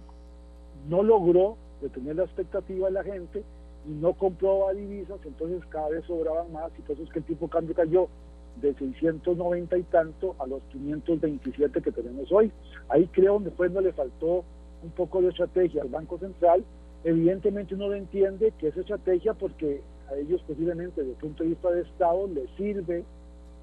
no 0.89 1.03
logró 1.03 1.57
detener 1.81 2.17
la 2.17 2.23
expectativa 2.23 2.88
de 2.88 2.94
la 2.94 3.04
gente 3.04 3.44
y 3.87 3.92
no 3.92 4.13
compró 4.13 4.68
divisas, 4.73 5.19
entonces 5.25 5.61
cada 5.69 5.90
vez 5.90 6.04
sobraban 6.06 6.51
más 6.51 6.71
y 6.78 6.81
por 6.81 6.95
eso 6.95 7.04
es 7.04 7.11
que 7.11 7.19
el 7.19 7.25
tipo 7.25 7.45
de 7.45 7.51
cambio 7.51 7.75
cayó 7.75 8.07
de 8.61 8.73
690 8.73 9.78
y 9.78 9.83
tanto 9.83 10.35
a 10.40 10.47
los 10.47 10.61
527 10.71 11.81
que 11.81 11.92
tenemos 11.92 12.31
hoy. 12.31 12.51
Ahí 12.90 13.07
creo 13.07 13.33
donde 13.33 13.49
después 13.49 13.71
no 13.71 13.81
le 13.81 13.94
faltó 13.94 14.44
un 14.83 14.92
poco 14.92 15.21
de 15.21 15.30
estrategia 15.30 15.81
al 15.81 15.90
Banco 15.90 16.18
Central. 16.18 16.63
Evidentemente 17.04 17.75
uno 17.75 17.90
lo 17.90 17.95
entiende 17.95 18.54
que 18.57 18.69
es 18.69 18.78
estrategia 18.78 19.33
porque 19.33 19.81
a 20.09 20.16
ellos 20.16 20.42
posiblemente 20.47 21.01
desde 21.01 21.13
el 21.13 21.19
punto 21.19 21.44
de 21.44 21.49
vista 21.49 21.71
de 21.71 21.81
Estado 21.81 22.28
les 22.28 22.49
sirve 22.51 23.04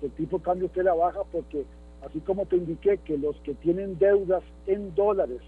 el 0.03 0.11
tipo 0.13 0.39
de 0.39 0.45
cambio 0.45 0.71
a 0.75 0.83
la 0.83 0.95
baja 0.95 1.21
porque 1.31 1.65
así 2.05 2.21
como 2.21 2.47
te 2.47 2.57
indiqué 2.57 2.99
que 2.99 3.17
los 3.17 3.37
que 3.39 3.55
tienen 3.55 3.99
deudas 3.99 4.43
en 4.67 4.95
dólares 4.95 5.41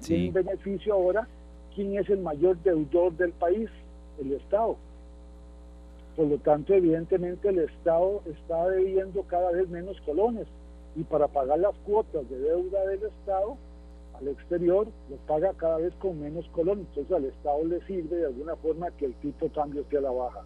sí. 0.00 0.28
un 0.28 0.32
beneficio 0.32 0.94
ahora, 0.94 1.28
¿quién 1.74 1.96
es 1.98 2.08
el 2.08 2.20
mayor 2.20 2.56
deudor 2.62 3.12
del 3.16 3.32
país? 3.32 3.68
El 4.20 4.32
Estado. 4.32 4.76
Por 6.16 6.26
lo 6.26 6.38
tanto, 6.38 6.74
evidentemente 6.74 7.48
el 7.48 7.60
Estado 7.60 8.22
está 8.26 8.68
debiendo 8.68 9.22
cada 9.22 9.52
vez 9.52 9.68
menos 9.68 10.00
colones 10.00 10.46
y 10.96 11.04
para 11.04 11.28
pagar 11.28 11.60
las 11.60 11.76
cuotas 11.86 12.28
de 12.28 12.38
deuda 12.38 12.84
del 12.86 13.04
Estado 13.04 13.56
al 14.18 14.28
exterior 14.28 14.88
lo 15.08 15.16
paga 15.28 15.52
cada 15.56 15.76
vez 15.78 15.94
con 16.00 16.20
menos 16.20 16.48
colones. 16.48 16.86
Entonces 16.88 17.16
al 17.16 17.24
Estado 17.26 17.64
le 17.64 17.80
sirve 17.86 18.16
de 18.16 18.26
alguna 18.26 18.56
forma 18.56 18.90
que 18.92 19.06
el 19.06 19.14
tipo 19.14 19.46
de 19.46 19.52
cambio 19.52 19.82
esté 19.82 19.98
a 19.98 20.02
la 20.02 20.10
baja. 20.10 20.42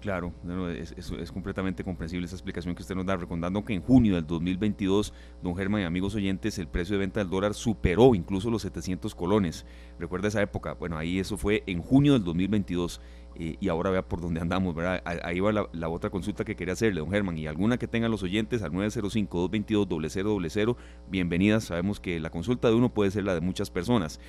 Claro, 0.00 0.32
es, 0.70 0.94
es, 0.96 1.32
completamente 1.32 1.82
comprensible 1.82 2.26
esa 2.26 2.36
explicación 2.36 2.76
que 2.76 2.82
usted 2.82 2.94
nos 2.94 3.04
da, 3.04 3.16
recordando 3.16 3.64
que 3.64 3.74
en 3.74 3.82
junio 3.82 4.14
del 4.14 4.28
2022, 4.28 5.12
don 5.42 5.56
Germán 5.56 5.80
y 5.80 5.84
amigos 5.84 6.14
oyentes, 6.14 6.56
el 6.60 6.68
precio 6.68 6.94
de 6.94 7.00
venta 7.00 7.18
del 7.18 7.28
dólar 7.28 7.52
superó 7.52 8.14
incluso 8.14 8.48
los 8.48 8.62
700 8.62 9.12
colones. 9.16 9.66
Recuerda 9.98 10.28
esa 10.28 10.40
época, 10.40 10.74
bueno, 10.74 10.96
ahí 10.96 11.18
eso 11.18 11.36
fue 11.36 11.64
en 11.66 11.82
junio 11.82 12.12
del 12.12 12.22
2022 12.22 13.00
eh, 13.34 13.56
y 13.58 13.68
ahora 13.68 13.90
vea 13.90 14.02
por 14.02 14.20
dónde 14.20 14.40
andamos, 14.40 14.72
¿verdad? 14.72 15.02
Ahí 15.04 15.40
va 15.40 15.50
la, 15.52 15.88
otra 15.88 16.10
consulta 16.10 16.44
que 16.44 16.54
quería 16.54 16.74
hacerle, 16.74 17.00
don 17.00 17.10
Germán, 17.10 17.36
y 17.36 17.48
alguna 17.48 17.76
que 17.76 17.88
tengan 17.88 18.12
los 18.12 18.22
oyentes 18.22 18.62
al 18.62 18.70
905-222-0000, 18.72 20.76
bienvenidas, 21.08 21.64
sabemos 21.64 21.98
que 21.98 22.20
la 22.20 22.30
consulta 22.30 22.68
de 22.68 22.74
uno 22.74 22.94
puede 22.94 23.10
ser 23.10 23.24
la 23.24 23.34
de 23.34 23.40
muchas 23.40 23.68
personas. 23.70 24.20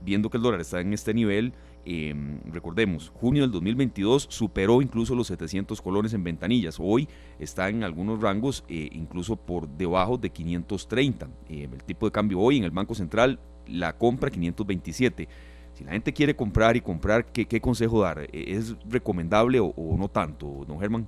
Viendo 0.00 0.30
que 0.30 0.36
el 0.36 0.42
dólar 0.42 0.60
está 0.60 0.80
en 0.80 0.92
este 0.92 1.12
nivel, 1.12 1.52
Em, 1.90 2.38
recordemos, 2.52 3.10
junio 3.14 3.44
del 3.44 3.50
2022 3.50 4.26
superó 4.28 4.82
incluso 4.82 5.14
los 5.14 5.28
700 5.28 5.80
colones 5.80 6.12
en 6.12 6.22
ventanillas. 6.22 6.76
Hoy 6.78 7.08
está 7.38 7.70
en 7.70 7.82
algunos 7.82 8.20
rangos 8.20 8.62
eh, 8.68 8.90
incluso 8.92 9.36
por 9.36 9.66
debajo 9.66 10.18
de 10.18 10.28
530. 10.28 11.30
Em, 11.48 11.72
el 11.72 11.82
tipo 11.84 12.04
de 12.04 12.12
cambio 12.12 12.40
hoy 12.40 12.58
en 12.58 12.64
el 12.64 12.72
Banco 12.72 12.94
Central, 12.94 13.38
la 13.66 13.96
compra 13.96 14.28
527. 14.28 15.28
Si 15.72 15.84
la 15.84 15.92
gente 15.92 16.12
quiere 16.12 16.36
comprar 16.36 16.76
y 16.76 16.82
comprar, 16.82 17.24
¿qué, 17.24 17.46
qué 17.46 17.58
consejo 17.58 18.02
dar? 18.02 18.26
¿Es 18.34 18.76
recomendable 18.86 19.58
o, 19.58 19.96
no 19.96 20.08
tanto, 20.08 20.66
don 20.66 20.78
Germán? 20.80 21.06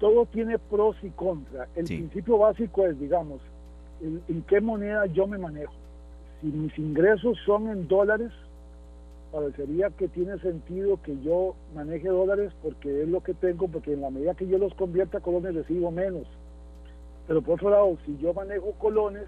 Todo 0.00 0.26
tiene 0.26 0.58
pros 0.58 0.96
y 1.04 1.10
contras. 1.10 1.68
El 1.76 1.84
principio 1.84 2.38
básico 2.38 2.84
es, 2.86 2.98
digamos, 2.98 3.40
en 4.00 4.42
qué 4.48 4.60
moneda 4.60 5.06
yo 5.06 5.28
me 5.28 5.38
manejo. 5.38 5.83
Si 6.40 6.46
mis 6.46 6.76
ingresos 6.78 7.38
son 7.44 7.68
en 7.68 7.88
dólares, 7.88 8.30
parecería 9.32 9.90
que 9.90 10.08
tiene 10.08 10.38
sentido 10.38 11.00
que 11.02 11.20
yo 11.22 11.54
maneje 11.74 12.08
dólares 12.08 12.52
porque 12.62 13.02
es 13.02 13.08
lo 13.08 13.22
que 13.22 13.34
tengo, 13.34 13.68
porque 13.68 13.92
en 13.92 14.02
la 14.02 14.10
medida 14.10 14.34
que 14.34 14.46
yo 14.46 14.58
los 14.58 14.74
convierta 14.74 15.18
a 15.18 15.22
colones 15.22 15.54
recibo 15.54 15.90
menos. 15.90 16.26
Pero 17.26 17.42
por 17.42 17.54
otro 17.54 17.70
lado, 17.70 17.96
si 18.04 18.16
yo 18.18 18.32
manejo 18.34 18.72
colones, 18.78 19.26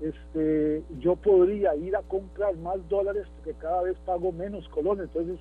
este, 0.00 0.82
yo 1.00 1.16
podría 1.16 1.74
ir 1.74 1.96
a 1.96 2.02
comprar 2.02 2.56
más 2.58 2.86
dólares 2.88 3.26
porque 3.36 3.58
cada 3.58 3.82
vez 3.82 3.96
pago 4.04 4.30
menos 4.30 4.68
colones. 4.68 5.06
Entonces, 5.06 5.40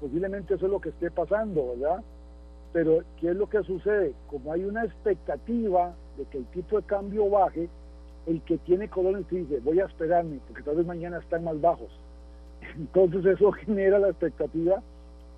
posiblemente 0.00 0.54
eso 0.54 0.66
es 0.66 0.72
lo 0.72 0.80
que 0.80 0.90
esté 0.90 1.10
pasando, 1.10 1.74
¿verdad? 1.76 2.02
Pero, 2.72 3.02
¿qué 3.20 3.30
es 3.30 3.36
lo 3.36 3.48
que 3.48 3.62
sucede? 3.62 4.12
Como 4.26 4.52
hay 4.52 4.64
una 4.64 4.84
expectativa 4.84 5.94
de 6.18 6.24
que 6.26 6.38
el 6.38 6.46
tipo 6.46 6.76
de 6.76 6.86
cambio 6.86 7.30
baje, 7.30 7.68
el 8.26 8.40
que 8.42 8.58
tiene 8.58 8.88
colones 8.88 9.28
dice, 9.28 9.60
voy 9.60 9.80
a 9.80 9.86
esperarme, 9.86 10.38
porque 10.46 10.62
tal 10.62 10.76
vez 10.76 10.86
mañana 10.86 11.18
están 11.18 11.44
más 11.44 11.60
bajos. 11.60 11.90
Entonces 12.76 13.24
eso 13.24 13.52
genera 13.66 13.98
la 13.98 14.08
expectativa 14.08 14.82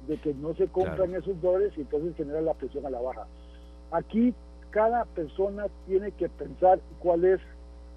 de 0.07 0.16
que 0.19 0.35
no 0.35 0.55
se 0.55 0.69
compran 0.69 1.14
esos 1.14 1.40
dólares 1.40 1.73
y 1.76 1.81
entonces 1.81 2.14
genera 2.16 2.40
la 2.40 2.55
presión 2.55 2.87
a 2.87 2.90
la 2.90 3.00
baja. 3.00 3.26
Aquí 3.90 4.33
cada 4.71 5.05
persona 5.05 5.66
tiene 5.87 6.12
que 6.12 6.28
pensar 6.28 6.78
cuál 7.00 7.25
es 7.25 7.40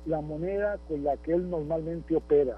la 0.06 0.22
moneda 0.22 0.80
con 0.88 1.04
la 1.04 1.18
que 1.18 1.34
él 1.34 1.50
normalmente 1.50 2.16
opera. 2.16 2.58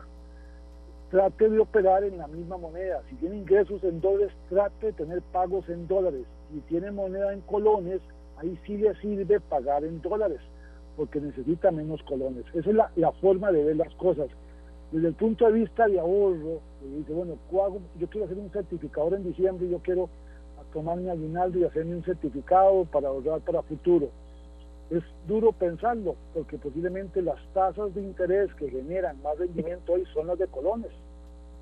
Trate 1.10 1.50
de 1.50 1.60
operar 1.60 2.06
en 2.06 2.18
la 2.18 2.28
misma 2.28 2.58
moneda. 2.58 3.02
Si 3.10 3.16
tiene 3.16 3.38
ingresos 3.38 3.84
en 3.84 4.00
dólares, 4.00 4.32
trate 4.48 4.88
de 4.88 4.94
tener 4.94 5.22
pagos 5.34 5.68
en 5.68 5.86
dólares. 5.88 6.24
Si 6.54 6.60
tiene 6.62 6.92
moneda 6.92 7.34
en 7.34 7.42
colones, 7.42 8.00
ahí 8.38 8.58
sí 8.66 8.78
le 8.78 8.96
sirve 8.96 9.40
pagar 9.42 9.84
en 9.84 10.02
dólares, 10.02 10.40
porque 11.02 11.20
necesita 11.20 11.72
menos 11.72 12.00
colones. 12.04 12.46
Esa 12.54 12.70
es 12.70 12.76
la, 12.76 12.92
la 12.96 13.12
forma 13.14 13.52
de 13.52 13.64
ver 13.64 13.76
las 13.76 13.92
cosas 13.96 14.30
desde 14.92 15.08
el 15.08 15.14
punto 15.14 15.46
de 15.46 15.54
vista 15.54 15.88
de 15.88 16.00
ahorro, 16.00 16.60
dice, 16.98 17.14
bueno, 17.14 17.36
yo 17.98 18.08
quiero 18.10 18.26
hacer 18.26 18.38
un 18.38 18.52
certificador 18.52 19.14
en 19.14 19.24
diciembre, 19.24 19.70
yo 19.70 19.80
quiero 19.80 20.10
tomar 20.74 20.98
mi 20.98 21.10
aguinaldo 21.10 21.60
y 21.60 21.64
hacerme 21.64 21.96
un 21.96 22.04
certificado 22.04 22.86
para 22.86 23.08
ahorrar 23.08 23.40
para 23.42 23.62
futuro. 23.64 24.10
Es 24.90 25.02
duro 25.28 25.54
pensarlo, 25.54 26.16
porque 26.34 26.58
posiblemente 26.58 27.22
las 27.22 27.40
tasas 27.54 27.96
de 27.96 28.02
interés 28.02 28.54
que 28.56 28.70
generan 28.70 29.22
más 29.22 29.38
rendimiento 29.38 29.94
hoy 29.94 30.04
son 30.14 30.28
las 30.28 30.38
de 30.38 30.48
colones. 30.48 30.92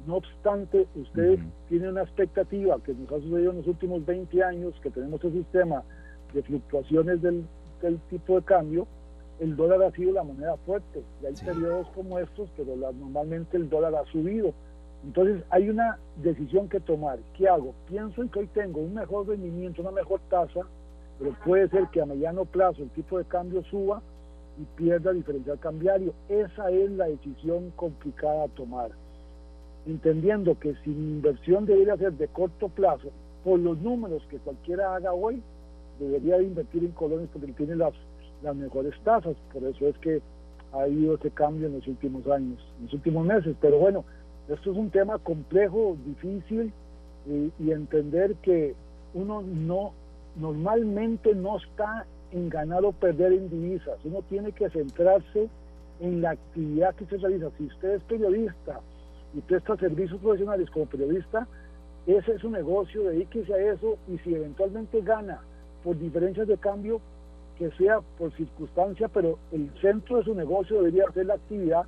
No 0.08 0.16
obstante, 0.16 0.88
usted 0.96 1.38
tiene 1.68 1.90
una 1.90 2.02
expectativa 2.02 2.80
que 2.84 2.94
nos 2.94 3.12
ha 3.12 3.20
sucedido 3.20 3.52
en 3.52 3.58
los 3.58 3.68
últimos 3.68 4.04
20 4.06 4.44
años, 4.44 4.74
que 4.82 4.90
tenemos 4.90 5.24
el 5.24 5.34
sistema 5.34 5.84
de 6.34 6.42
fluctuaciones 6.42 7.22
del, 7.22 7.46
del 7.82 8.00
tipo 8.10 8.36
de 8.38 8.42
cambio, 8.44 8.88
el 9.40 9.56
dólar 9.56 9.84
ha 9.84 9.92
sido 9.92 10.14
la 10.14 10.24
moneda 10.24 10.58
fuerte. 10.66 11.02
Y 11.22 11.26
hay 11.26 11.34
periodos 11.34 11.88
como 11.96 12.20
estos, 12.20 12.50
pero 12.58 12.76
normalmente 12.76 13.58
el 13.58 13.70
dólar 13.70 13.96
ha 13.96 14.06
subido. 14.12 14.54
Entonces 15.04 15.44
hay 15.50 15.70
una 15.70 15.98
decisión 16.22 16.68
que 16.68 16.80
tomar. 16.80 17.20
¿Qué 17.38 17.48
hago? 17.48 17.74
Pienso 17.88 18.22
en 18.22 18.30
que 18.30 18.40
hoy 18.40 18.48
tengo 18.48 18.82
un 18.82 18.94
mejor 18.94 19.28
rendimiento, 19.28 19.82
una 19.82 19.92
mejor 19.92 20.20
tasa, 20.30 20.62
pero 21.18 21.36
puede 21.46 21.70
ser 21.70 21.88
que 21.88 22.02
a 22.02 22.06
mediano 22.06 22.46
plazo 22.46 22.84
el 22.84 22.90
tipo 22.90 23.18
de 23.18 23.26
cambio 23.26 23.64
suba 23.64 24.02
y 24.60 24.66
pierda 24.76 25.12
el 25.12 25.18
diferencial 25.18 25.58
cambiario. 25.60 26.14
Esa 26.28 26.70
es 26.70 26.92
la 26.92 27.06
decisión 27.08 27.72
complicada 27.78 28.44
a 28.44 28.50
tomar. 28.50 28.92
Entendiendo 29.86 30.60
que 30.60 30.76
si 30.84 30.90
mi 30.90 31.14
inversión 31.14 31.66
debería 31.66 31.96
ser 31.96 32.14
de 32.14 32.28
corto 32.28 32.68
plazo, 32.68 33.10
por 33.46 33.58
los 33.58 33.78
números 33.80 34.22
que 34.30 34.38
cualquiera 34.38 34.96
haga 34.96 35.14
hoy, 35.14 35.42
debería 35.98 36.38
de 36.38 36.44
invertir 36.44 36.84
en 36.84 36.92
colones 36.92 37.30
porque 37.32 37.54
tiene 37.54 37.78
las 37.78 37.94
las 38.44 38.56
mejores 38.56 38.94
tasas. 39.04 39.36
Por 39.54 39.64
eso 39.64 39.88
es 39.88 39.98
que 39.98 40.22
ha 40.74 40.82
habido 40.82 41.16
ese 41.16 41.32
cambio 41.32 41.68
en 41.68 41.74
los 41.74 41.88
últimos 41.88 42.26
años, 42.28 42.60
en 42.78 42.86
los 42.86 42.94
últimos 42.94 43.26
meses. 43.26 43.56
Pero 43.62 43.80
bueno, 43.80 44.06
esto 44.48 44.72
es 44.72 44.78
un 44.78 44.90
tema 44.90 45.18
complejo, 45.20 45.98
difícil 46.06 46.72
y, 47.28 47.72
entender 47.72 48.36
que 48.42 48.74
uno 49.14 49.42
no 49.42 49.94
normalmente 50.36 51.36
no 51.36 51.58
está 51.58 52.06
en 52.32 52.50
ganar 52.50 52.86
o 52.86 52.92
perder 52.92 53.34
en 53.34 53.50
divisas. 53.50 53.98
Uno 54.04 54.22
tiene 54.30 54.52
que 54.52 54.70
centrarse 54.70 55.50
en 56.00 56.22
la 56.22 56.32
actividad 56.32 56.96
que 56.96 57.06
se 57.06 57.18
realiza. 57.18 57.50
Si 57.58 57.66
usted 57.66 57.96
es 57.96 58.04
periodista 58.04 58.80
y 59.34 59.42
presta 59.42 59.76
servicios 59.78 60.20
profesionales 60.22 60.70
como 60.70 60.86
periodista, 60.86 61.48
ese 62.08 62.34
es 62.34 62.42
su 62.42 62.50
negocio, 62.50 63.04
dedíquese 63.04 63.54
a 63.54 63.74
eso 63.74 63.98
y 64.08 64.18
si 64.20 64.34
eventualmente 64.34 65.02
gana 65.02 65.42
por 65.84 65.98
diferencias 65.98 66.48
de 66.48 66.58
cambio, 66.58 67.02
que 67.60 67.70
sea 67.72 68.00
por 68.18 68.34
circunstancia, 68.38 69.10
pero 69.10 69.38
el 69.52 69.70
centro 69.82 70.18
de 70.18 70.24
su 70.24 70.34
negocio 70.34 70.78
debería 70.78 71.12
ser 71.14 71.26
la 71.26 71.34
actividad, 71.34 71.84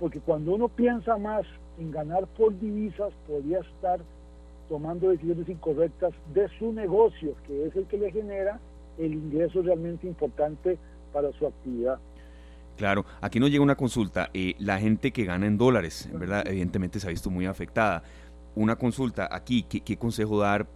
porque 0.00 0.20
cuando 0.20 0.54
uno 0.54 0.68
piensa 0.68 1.18
más 1.18 1.44
en 1.78 1.90
ganar 1.90 2.26
por 2.28 2.58
divisas, 2.58 3.12
podría 3.28 3.60
estar 3.60 4.00
tomando 4.70 5.10
decisiones 5.10 5.48
incorrectas 5.50 6.14
de 6.32 6.48
su 6.58 6.72
negocio, 6.72 7.34
que 7.46 7.66
es 7.66 7.76
el 7.76 7.86
que 7.86 7.98
le 7.98 8.10
genera 8.10 8.58
el 8.98 9.12
ingreso 9.12 9.60
realmente 9.60 10.06
importante 10.06 10.78
para 11.12 11.30
su 11.32 11.46
actividad. 11.46 11.98
Claro, 12.78 13.04
aquí 13.20 13.38
nos 13.38 13.50
llega 13.50 13.62
una 13.62 13.76
consulta. 13.76 14.30
Eh, 14.32 14.54
la 14.58 14.78
gente 14.78 15.12
que 15.12 15.24
gana 15.26 15.46
en 15.46 15.58
dólares, 15.58 16.08
¿verdad? 16.14 16.42
Evidentemente 16.46 16.98
se 16.98 17.06
ha 17.06 17.10
visto 17.10 17.28
muy 17.28 17.44
afectada. 17.44 18.02
Una 18.54 18.76
consulta 18.76 19.28
aquí, 19.30 19.64
¿qué, 19.64 19.82
qué 19.82 19.98
consejo 19.98 20.40
dar? 20.40 20.66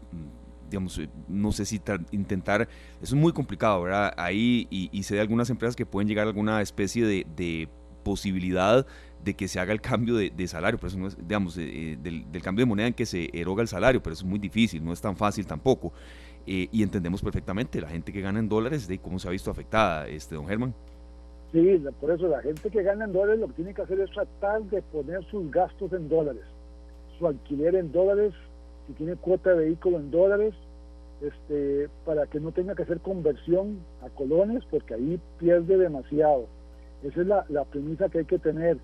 Digamos, 0.69 0.99
eh, 0.99 1.09
no 1.29 1.53
sé 1.53 1.65
si 1.65 1.81
intentar, 2.11 2.63
eso 3.03 3.15
es 3.15 3.21
muy 3.21 3.33
complicado, 3.33 3.83
¿verdad? 3.83 4.13
Ahí, 4.17 4.67
y, 4.71 5.03
sé 5.03 5.15
de 5.15 5.21
algunas 5.21 5.51
empresas 5.51 5.77
que 5.77 5.87
pueden 5.87 6.09
llegar 6.09 6.27
a 6.27 6.31
alguna 6.31 6.61
especie 6.63 7.05
de, 7.07 7.69
posibilidad 8.05 8.87
de 9.25 9.35
que 9.35 9.49
se 9.49 9.59
haga 9.59 9.73
el 9.73 9.81
cambio 9.81 10.15
de, 10.15 10.47
salario, 10.47 10.79
pero 10.79 10.89
eso 10.89 10.99
no 10.99 11.09
es, 11.09 11.17
digamos, 11.17 11.59
eh, 11.59 11.99
del, 12.01 12.43
cambio 12.43 12.65
de 12.65 12.69
moneda 12.69 12.87
en 12.87 12.95
que 12.95 13.07
se 13.07 13.31
eroga 13.33 13.63
el 13.63 13.69
salario, 13.69 14.01
pero 14.01 14.15
es 14.15 14.23
muy 14.23 14.39
difícil, 14.39 14.85
no 14.85 14.93
es 14.93 15.01
tan 15.01 15.17
fácil 15.17 15.47
tampoco. 15.47 15.93
Eh, 16.47 16.69
y 16.71 16.85
entendemos 16.85 17.21
perfectamente 17.23 17.81
la 17.81 17.89
gente 17.89 18.13
que 18.13 18.21
gana 18.21 18.39
en 18.39 18.49
dólares 18.49 18.87
de 18.87 18.99
cómo 18.99 19.19
se 19.19 19.27
ha 19.27 19.33
visto 19.33 19.51
afectada, 19.51 20.07
este 20.07 20.37
don 20.37 20.47
Germán. 20.47 20.73
Sí, 21.53 21.83
por 22.01 22.11
eso 22.11 22.29
la 22.29 22.43
gente 22.43 22.71
que 22.71 22.83
gana 22.83 23.05
en 23.05 23.13
dólares 23.13 23.41
lo 23.41 23.49
que 23.49 23.55
tiene 23.55 23.75
que 23.75 23.83
hacer 23.83 23.99
es 24.01 24.11
tratar 24.11 24.63
de 24.65 24.83
poner 24.83 25.25
sus 25.25 25.51
gastos 25.51 25.93
en 25.93 26.09
dólares, 26.09 26.43
su 27.19 27.27
alquiler 27.27 27.77
en 27.77 27.91
dólares, 27.91 28.33
si 28.87 28.93
tiene 28.95 29.17
cuota 29.17 29.51
de 29.51 29.65
vehículo 29.65 29.99
en 29.99 30.11
dólares, 30.11 30.55
este, 31.21 31.89
para 32.05 32.27
que 32.27 32.41
no 32.41 32.53
tenga 32.53 32.75
que 32.75 32.83
hacer 32.83 33.01
conversión 33.01 33.79
a 34.03 34.09
colones, 34.11 34.65
porque 34.71 34.95
ahí 34.95 35.21
pierde 35.39 35.79
demasiado. 35.79 36.47
Esa 37.03 37.21
es 37.21 37.27
la, 37.27 37.45
la 37.49 37.65
premisa 37.65 38.09
que 38.09 38.19
hay 38.19 38.25
que 38.25 38.39
tener. 38.39 38.79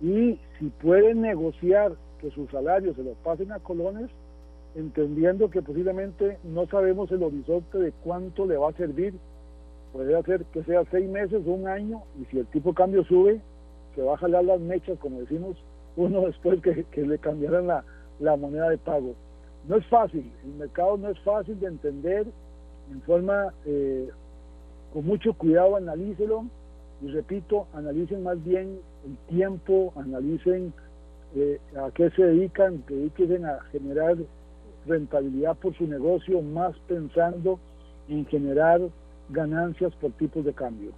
Y 0.00 0.38
si 0.58 0.66
pueden 0.82 1.22
negociar 1.22 1.92
que 2.20 2.30
sus 2.30 2.50
salarios 2.50 2.96
se 2.96 3.02
los 3.02 3.16
pasen 3.18 3.52
a 3.52 3.58
colones, 3.58 4.10
entendiendo 4.74 5.50
que 5.50 5.62
posiblemente 5.62 6.38
no 6.44 6.66
sabemos 6.66 7.10
el 7.12 7.22
horizonte 7.22 7.78
de 7.78 7.92
cuánto 8.04 8.46
le 8.46 8.56
va 8.56 8.70
a 8.70 8.74
servir, 8.74 9.14
puede 9.92 10.16
hacer 10.16 10.44
que 10.52 10.62
sea 10.64 10.84
seis 10.90 11.08
meses 11.08 11.42
o 11.46 11.50
un 11.50 11.66
año, 11.66 12.02
y 12.20 12.24
si 12.26 12.38
el 12.38 12.46
tipo 12.46 12.70
de 12.70 12.74
cambio 12.74 13.04
sube, 13.04 13.40
se 13.94 14.02
va 14.02 14.14
a 14.14 14.18
jalar 14.18 14.44
las 14.44 14.60
mechas, 14.60 14.98
como 14.98 15.20
decimos 15.20 15.56
uno 15.96 16.22
después 16.22 16.60
que, 16.60 16.84
que 16.84 17.02
le 17.02 17.18
cambiaran 17.18 17.66
la, 17.66 17.84
la 18.20 18.36
moneda 18.36 18.68
de 18.68 18.76
pago 18.76 19.14
no 19.68 19.76
es 19.76 19.86
fácil, 19.86 20.30
el 20.44 20.54
mercado 20.54 20.96
no 20.96 21.10
es 21.10 21.18
fácil 21.20 21.58
de 21.58 21.66
entender, 21.66 22.26
en 22.90 23.02
forma, 23.02 23.52
eh, 23.64 24.08
con 24.92 25.04
mucho 25.04 25.34
cuidado 25.34 25.76
analícelo 25.76 26.46
y 27.02 27.08
repito, 27.08 27.66
analicen 27.74 28.22
más 28.22 28.42
bien 28.42 28.78
el 29.04 29.16
tiempo, 29.28 29.92
analicen 29.96 30.72
eh, 31.34 31.60
a 31.76 31.90
qué 31.90 32.10
se 32.10 32.22
dedican, 32.22 32.82
dediquen 32.88 33.44
a 33.44 33.60
generar 33.72 34.16
rentabilidad 34.86 35.56
por 35.56 35.76
su 35.76 35.86
negocio, 35.86 36.40
más 36.42 36.76
pensando 36.88 37.58
en 38.08 38.24
generar 38.26 38.80
ganancias 39.28 39.92
por 39.96 40.12
tipos 40.12 40.44
de 40.44 40.52
cambio. 40.52 40.92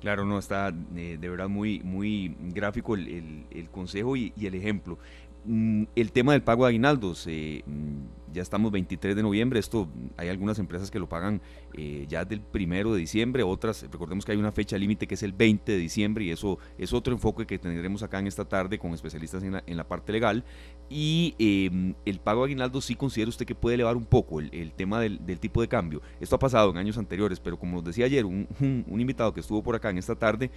Claro, 0.00 0.24
no 0.24 0.38
está 0.38 0.72
eh, 0.96 1.18
de 1.20 1.28
verdad 1.28 1.48
muy, 1.48 1.80
muy 1.80 2.34
gráfico 2.54 2.94
el, 2.94 3.68
consejo 3.70 4.16
y, 4.16 4.32
el 4.40 4.54
ejemplo. 4.54 4.98
Mm, 5.44 5.84
el 5.96 6.12
tema 6.12 6.32
del 6.32 6.42
pago 6.42 6.64
de 6.64 6.68
aguinaldos, 6.68 7.26
eh, 7.26 7.62
mm, 7.66 8.32
ya 8.34 8.42
estamos 8.42 8.70
23 8.70 9.16
de 9.16 9.22
noviembre, 9.22 9.58
esto 9.58 9.88
hay 10.16 10.28
algunas 10.28 10.58
empresas 10.58 10.90
que 10.90 10.98
lo 10.98 11.08
pagan 11.08 11.40
eh, 11.72 12.04
ya 12.08 12.24
del 12.24 12.40
primero 12.42 12.92
de 12.92 13.00
diciembre, 13.00 13.42
otras, 13.42 13.86
recordemos 13.90 14.24
que 14.24 14.32
hay 14.32 14.38
una 14.38 14.52
fecha 14.52 14.76
límite 14.76 15.06
que 15.06 15.14
es 15.14 15.22
el 15.22 15.32
20 15.32 15.72
de 15.72 15.78
diciembre 15.78 16.24
y 16.24 16.30
eso 16.30 16.58
es 16.78 16.92
otro 16.92 17.14
enfoque 17.14 17.46
que 17.46 17.58
tendremos 17.58 18.02
acá 18.02 18.18
en 18.18 18.26
esta 18.26 18.44
tarde 18.44 18.78
con 18.78 18.92
especialistas 18.92 19.42
en 19.42 19.76
la, 19.76 19.88
parte 19.88 20.12
legal. 20.12 20.44
Y 20.88 21.34
em, 21.38 21.94
el 22.04 22.20
pago 22.20 22.42
de 22.42 22.46
aguinaldos 22.46 22.84
sí 22.84 22.94
considera 22.94 23.28
usted 23.30 23.46
que 23.46 23.54
puede 23.54 23.74
elevar 23.74 23.96
un 23.96 24.04
poco 24.04 24.40
el, 24.40 24.72
tema 24.72 25.00
del, 25.00 25.18
tipo 25.40 25.60
de 25.60 25.68
cambio. 25.68 26.02
Esto 26.20 26.36
ha 26.36 26.38
pasado 26.38 26.70
en 26.70 26.76
años 26.76 26.98
anteriores, 26.98 27.40
pero 27.40 27.58
como 27.58 27.76
nos 27.76 27.84
decía 27.84 28.04
ayer 28.04 28.26
un, 28.26 28.46
invitado 28.88 29.32
que 29.32 29.40
estuvo 29.40 29.62
por 29.62 29.74
acá 29.74 29.90
en 29.90 29.98
esta 29.98 30.14
tarde, 30.14 30.50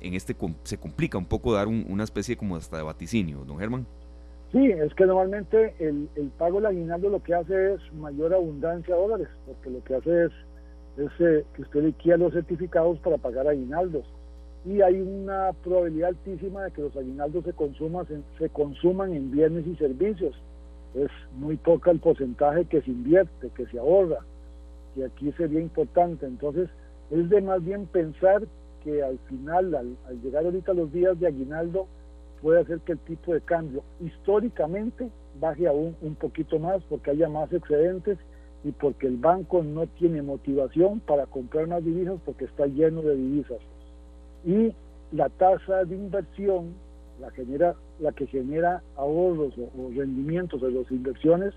en 0.00 0.14
este 0.14 0.34
se 0.64 0.78
complica 0.78 1.18
un 1.18 1.26
poco 1.26 1.52
dar 1.52 1.68
una 1.68 2.04
especie 2.04 2.36
como 2.36 2.56
hasta 2.56 2.78
de 2.78 2.82
vaticinio, 2.82 3.44
don 3.44 3.58
Germán. 3.58 3.86
Sí, 4.52 4.66
es 4.68 4.92
que 4.94 5.06
normalmente 5.06 5.74
el, 5.78 6.08
pago 6.36 6.56
del 6.56 6.66
aguinaldo 6.66 7.08
lo 7.08 7.22
que 7.22 7.34
hace 7.34 7.74
es 7.74 7.92
mayor 7.92 8.34
abundancia 8.34 8.94
de 8.94 9.00
dólares, 9.00 9.28
porque 9.46 9.70
lo 9.70 9.84
que 9.84 9.94
hace 9.94 10.24
es, 10.24 10.32
eh, 11.20 11.44
que 11.54 11.62
usted 11.62 11.84
liquida 11.84 12.16
los 12.16 12.32
certificados 12.32 12.98
para 12.98 13.16
pagar 13.16 13.46
aguinaldos. 13.46 14.04
Y 14.64 14.82
hay 14.82 15.00
una 15.00 15.52
probabilidad 15.62 16.10
altísima 16.10 16.64
de 16.64 16.72
que 16.72 16.82
los 16.82 16.96
aguinaldos 16.96 17.44
se 17.44 17.52
consuman, 17.52 18.06
se 18.38 18.48
consuman 18.48 19.14
en 19.14 19.30
bienes 19.30 19.66
y 19.68 19.76
servicios. 19.76 20.34
Es 20.94 21.10
muy 21.38 21.56
poca 21.56 21.92
el 21.92 22.00
porcentaje 22.00 22.64
que 22.64 22.82
se 22.82 22.90
invierte, 22.90 23.50
que 23.56 23.66
se 23.66 23.78
ahorra, 23.78 24.18
que 24.96 25.04
aquí 25.04 25.30
sería 25.32 25.60
importante. 25.60 26.26
Entonces, 26.26 26.68
es 27.12 27.30
de 27.30 27.40
más 27.40 27.64
bien 27.64 27.86
pensar 27.86 28.42
que 28.82 29.00
al 29.00 29.18
final, 29.28 29.74
al, 29.76 29.96
al 30.08 30.20
llegar 30.20 30.44
ahorita 30.44 30.74
los 30.74 30.92
días 30.92 31.18
de 31.20 31.28
aguinaldo, 31.28 31.86
puede 32.42 32.60
hacer 32.60 32.80
que 32.80 32.92
el 32.92 32.98
tipo 32.98 33.32
de 33.34 33.40
cambio 33.40 33.82
históricamente 34.00 35.08
baje 35.40 35.66
aún 35.66 35.96
un 36.02 36.14
poquito 36.14 36.58
más 36.58 36.82
porque 36.88 37.10
haya 37.10 37.28
más 37.28 37.52
excedentes 37.52 38.18
y 38.64 38.72
porque 38.72 39.06
el 39.06 39.16
banco 39.16 39.62
no 39.62 39.86
tiene 39.86 40.22
motivación 40.22 41.00
para 41.00 41.26
comprar 41.26 41.66
más 41.66 41.84
divisas 41.84 42.18
porque 42.24 42.44
está 42.44 42.66
lleno 42.66 43.02
de 43.02 43.16
divisas. 43.16 43.58
Y 44.44 44.74
la 45.12 45.28
tasa 45.28 45.84
de 45.84 45.96
inversión, 45.96 46.74
la, 47.20 47.30
genera, 47.30 47.74
la 48.00 48.12
que 48.12 48.26
genera 48.26 48.82
ahorros 48.96 49.54
o, 49.58 49.90
rendimientos 49.96 50.60
de 50.60 50.70
las 50.70 50.90
inversiones, 50.90 51.54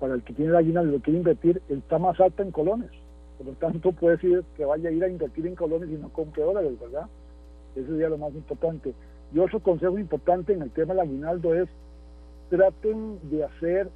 para 0.00 0.14
el 0.14 0.22
que 0.22 0.32
tiene 0.32 0.52
la 0.52 0.62
guina 0.62 0.82
y 0.82 0.86
lo 0.86 1.00
quiere 1.00 1.18
invertir, 1.18 1.62
está 1.68 1.98
más 1.98 2.18
alta 2.20 2.42
en 2.42 2.50
colones. 2.50 2.90
Por 3.38 3.46
lo 3.46 3.52
tanto, 3.54 3.92
puede 3.92 4.16
decir 4.16 4.44
que 4.56 4.64
vaya 4.64 4.88
a 4.88 4.92
ir 4.92 5.04
a 5.04 5.08
invertir 5.08 5.46
en 5.46 5.54
colones 5.54 5.90
y 5.90 5.94
no 5.94 6.08
compre 6.08 6.42
dólares, 6.42 6.72
¿verdad? 6.80 7.06
Eso 7.76 7.86
sería 7.86 8.08
lo 8.08 8.18
más 8.18 8.34
importante. 8.34 8.94
Y 9.34 9.38
otro 9.38 9.60
consejo 9.60 9.98
importante 9.98 10.52
en 10.52 10.62
el 10.62 10.70
tema 10.70 10.94
del 10.94 11.00
aguinaldo 11.00 11.54
es 11.54 11.68
traten 12.50 13.18
de 13.30 13.44
hacer 13.44 13.88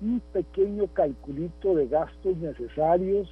un 0.00 0.20
pequeño 0.32 0.86
calculito 0.94 1.74
de 1.74 1.88
gastos 1.88 2.36
necesarios 2.38 3.28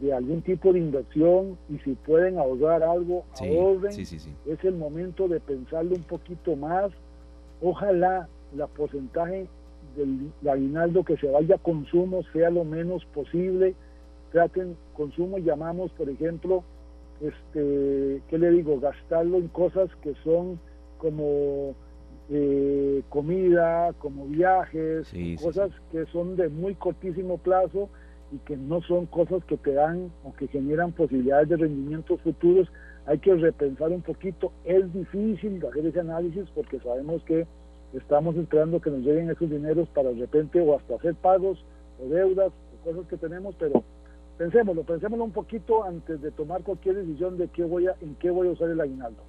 de 0.00 0.12
algún 0.12 0.42
tipo 0.42 0.72
de 0.72 0.80
inversión 0.80 1.56
y 1.68 1.78
si 1.80 1.94
pueden 1.94 2.38
ahorrar 2.38 2.82
algo, 2.82 3.24
ahorren. 3.40 3.92
es 3.92 4.64
el 4.64 4.74
momento 4.74 5.28
de 5.28 5.38
pensarlo 5.38 5.94
un 5.94 6.02
poquito 6.02 6.56
más. 6.56 6.90
Ojalá 7.60 8.28
la 8.56 8.66
porcentaje 8.66 9.46
del 9.96 10.32
aguinaldo 10.48 11.04
que 11.04 11.16
se 11.18 11.28
vaya 11.28 11.56
a 11.56 11.58
consumo 11.58 12.22
sea 12.32 12.50
lo 12.50 12.64
menos 12.64 13.04
posible. 13.06 13.74
Traten 14.32 14.76
consumo, 14.94 15.38
llamamos, 15.38 15.92
por 15.92 16.08
ejemplo, 16.08 16.64
este, 17.20 18.22
¿qué 18.28 18.38
le 18.38 18.50
digo? 18.50 18.80
Gastarlo 18.80 19.36
en 19.36 19.48
cosas 19.48 19.88
que 20.02 20.14
son 20.24 20.58
como 21.02 21.74
eh, 22.30 23.02
comida, 23.08 23.92
como 23.98 24.26
viajes, 24.26 25.12
cosas 25.42 25.72
que 25.90 26.06
son 26.06 26.36
de 26.36 26.48
muy 26.48 26.76
cortísimo 26.76 27.38
plazo 27.38 27.88
y 28.30 28.38
que 28.38 28.56
no 28.56 28.80
son 28.82 29.06
cosas 29.06 29.44
que 29.44 29.56
te 29.56 29.72
dan 29.72 30.12
o 30.22 30.32
que 30.32 30.46
generan 30.46 30.92
posibilidades 30.92 31.48
de 31.48 31.56
rendimientos 31.56 32.20
futuros. 32.20 32.68
Hay 33.06 33.18
que 33.18 33.34
repensar 33.34 33.90
un 33.90 34.02
poquito. 34.02 34.52
Es 34.64 34.92
difícil 34.92 35.60
hacer 35.66 35.86
ese 35.86 35.98
análisis 35.98 36.48
porque 36.54 36.78
sabemos 36.78 37.24
que 37.24 37.48
estamos 37.94 38.36
esperando 38.36 38.80
que 38.80 38.90
nos 38.90 39.00
lleguen 39.00 39.28
esos 39.28 39.50
dineros 39.50 39.88
para 39.88 40.10
de 40.10 40.20
repente 40.20 40.60
o 40.60 40.76
hasta 40.76 40.94
hacer 40.94 41.16
pagos 41.16 41.64
o 42.00 42.08
deudas 42.08 42.52
o 42.52 42.84
cosas 42.84 43.08
que 43.08 43.16
tenemos, 43.16 43.56
pero 43.58 43.82
pensémoslo, 44.38 44.84
pensémoslo 44.84 45.24
un 45.24 45.32
poquito 45.32 45.82
antes 45.82 46.22
de 46.22 46.30
tomar 46.30 46.62
cualquier 46.62 46.94
decisión 46.94 47.36
de 47.36 47.48
qué 47.48 47.64
voy 47.64 47.88
a, 47.88 47.96
en 48.00 48.14
qué 48.14 48.30
voy 48.30 48.46
a 48.46 48.52
usar 48.52 48.70
el 48.70 48.80
aguinaldo. 48.80 49.20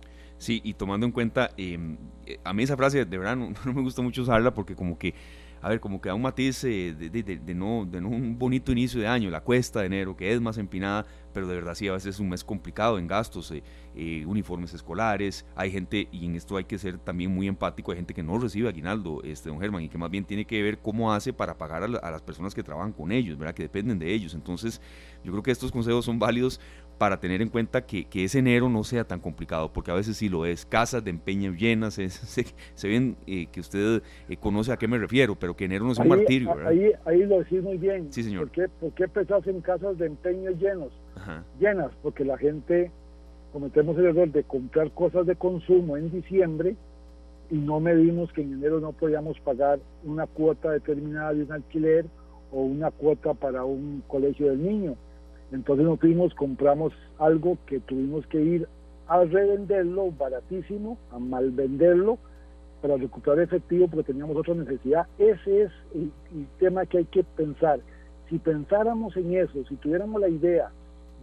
Sí, 0.43 0.59
y 0.61 0.73
tomando 0.73 1.05
en 1.05 1.13
cuenta, 1.13 1.51
em, 1.55 1.95
eh, 2.25 2.37
a 2.43 2.51
mí 2.51 2.63
esa 2.63 2.75
frase 2.75 3.05
de 3.05 3.17
verdad 3.17 3.37
no, 3.37 3.73
me 3.73 3.81
gusta 3.81 4.01
mucho 4.01 4.23
usarla 4.23 4.53
porque 4.53 4.75
como 4.75 4.97
que, 4.97 5.15
a 5.61 5.69
ver, 5.69 5.79
como 5.79 6.01
que 6.01 6.09
da 6.09 6.15
un 6.15 6.21
matiz 6.21 6.65
eh, 6.65 6.93
de, 6.93 7.55
no, 7.55 7.85
de 7.89 8.01
no 8.01 8.09
un 8.09 8.37
bonito 8.37 8.73
inicio 8.73 8.99
de 8.99 9.07
año, 9.07 9.29
la 9.29 9.39
cuesta 9.39 9.79
de 9.79 9.85
enero, 9.85 10.17
que 10.17 10.33
es 10.33 10.41
más 10.41 10.57
empinada, 10.57 11.05
pero 11.33 11.47
de 11.47 11.55
verdad 11.55 11.75
sí, 11.75 11.87
a 11.87 11.93
veces 11.93 12.15
es 12.15 12.19
un 12.19 12.29
mes 12.29 12.43
complicado 12.43 12.99
en 12.99 13.07
gastos, 13.07 13.51
eh, 13.51 13.63
eh, 13.95 14.23
uniformes 14.25 14.73
escolares, 14.73 15.45
hay 15.55 15.71
gente, 15.71 16.07
y 16.11 16.25
en 16.25 16.35
esto 16.35 16.55
hay 16.57 16.65
que 16.65 16.77
ser 16.77 16.97
también 16.99 17.33
muy 17.33 17.47
empático, 17.47 17.91
hay 17.91 17.97
gente 17.97 18.13
que 18.13 18.23
no 18.23 18.37
recibe 18.37 18.69
aguinaldo, 18.69 19.21
este, 19.23 19.49
don 19.49 19.59
Germán, 19.59 19.83
y 19.83 19.89
que 19.89 19.97
más 19.97 20.09
bien 20.09 20.23
tiene 20.25 20.45
que 20.45 20.61
ver 20.61 20.77
cómo 20.79 21.11
hace 21.11 21.33
para 21.33 21.57
pagar 21.57 21.83
a, 21.83 21.87
las 21.87 22.21
personas 22.21 22.53
que 22.53 22.63
trabajan 22.63 22.93
con 22.93 23.11
ellos, 23.11 23.37
¿verdad? 23.37 23.55
Que 23.55 23.63
dependen 23.63 23.99
de 23.99 24.13
ellos. 24.13 24.33
Entonces, 24.33 24.79
yo 25.23 25.31
creo 25.31 25.43
que 25.43 25.51
estos 25.51 25.71
consejos 25.71 26.05
son 26.05 26.19
válidos 26.19 26.59
para 26.97 27.19
tener 27.19 27.41
en 27.41 27.49
cuenta 27.49 27.85
que, 27.85 28.05
que, 28.05 28.23
ese 28.23 28.39
enero 28.39 28.69
no 28.69 28.83
sea 28.83 29.03
tan 29.03 29.19
complicado, 29.19 29.71
porque 29.73 29.91
a 29.91 29.93
veces 29.93 30.17
sí 30.17 30.29
lo 30.29 30.45
es. 30.45 30.65
Casas 30.65 31.03
de 31.03 31.09
empeño 31.09 31.53
llenas, 31.53 31.93
se, 31.95 32.09
se, 32.09 32.87
ven 32.87 33.15
eh, 33.27 33.47
que 33.51 33.59
usted 33.59 34.01
conoce 34.39 34.71
a 34.71 34.77
qué 34.77 34.87
me 34.87 34.97
refiero, 34.97 35.35
pero 35.35 35.55
que 35.55 35.65
enero 35.65 35.85
no 35.85 35.91
es 35.91 35.99
un 35.99 36.07
martirio. 36.07 36.55
¿verdad? 36.55 36.71
Ahí, 36.71 36.91
ahí 37.05 37.25
lo 37.25 37.39
decís 37.39 37.61
muy 37.61 37.77
bien. 37.77 38.11
Sí, 38.11 38.23
señor. 38.23 38.49
¿Por 38.49 38.51
qué, 38.51 38.67
por 38.67 38.93
qué 38.93 39.49
en 39.49 39.61
casas 39.61 39.97
de 39.97 40.05
empeño 40.07 40.51
llenos? 40.51 40.91
llenas, 41.59 41.91
porque 42.01 42.25
la 42.25 42.37
gente 42.37 42.91
cometemos 43.51 43.97
el 43.97 44.07
error 44.07 44.31
de 44.31 44.43
comprar 44.43 44.91
cosas 44.91 45.25
de 45.25 45.35
consumo 45.35 45.95
en 45.95 46.11
diciembre 46.11 46.75
y 47.51 47.55
no 47.55 47.79
medimos 47.79 48.33
que 48.33 48.41
en 48.41 48.53
enero 48.53 48.79
no 48.79 48.93
podíamos 48.93 49.39
pagar 49.41 49.79
una 50.03 50.25
cuota 50.25 50.71
determinada 50.71 51.33
de 51.33 51.43
un 51.43 51.51
alquiler 51.51 52.05
o 52.51 52.61
una 52.61 52.89
cuota 52.89 53.33
para 53.33 53.63
un 53.63 54.03
colegio 54.07 54.49
del 54.49 54.63
niño. 54.63 54.95
Entonces 55.53 55.85
nos 55.85 55.99
fuimos, 55.99 56.33
compramos 56.33 56.93
algo 57.19 57.59
que 57.67 57.79
tuvimos 57.79 58.25
que 58.25 58.41
ir 58.41 58.67
a 59.07 59.23
revenderlo 59.23 60.11
baratísimo, 60.11 60.97
a 61.11 61.19
mal 61.19 61.51
venderlo, 61.51 62.17
para 62.81 62.97
recuperar 62.97 63.39
efectivo 63.39 63.87
porque 63.87 64.11
teníamos 64.11 64.35
otra 64.35 64.55
necesidad. 64.55 65.05
Ese 65.19 65.63
es 65.63 65.71
el 65.93 66.11
tema 66.59 66.87
que 66.87 66.97
hay 66.97 67.05
que 67.05 67.23
pensar. 67.23 67.79
Si 68.29 68.39
pensáramos 68.39 69.15
en 69.15 69.35
eso, 69.35 69.63
si 69.69 69.75
tuviéramos 69.75 70.19
la 70.19 70.27
idea 70.27 70.71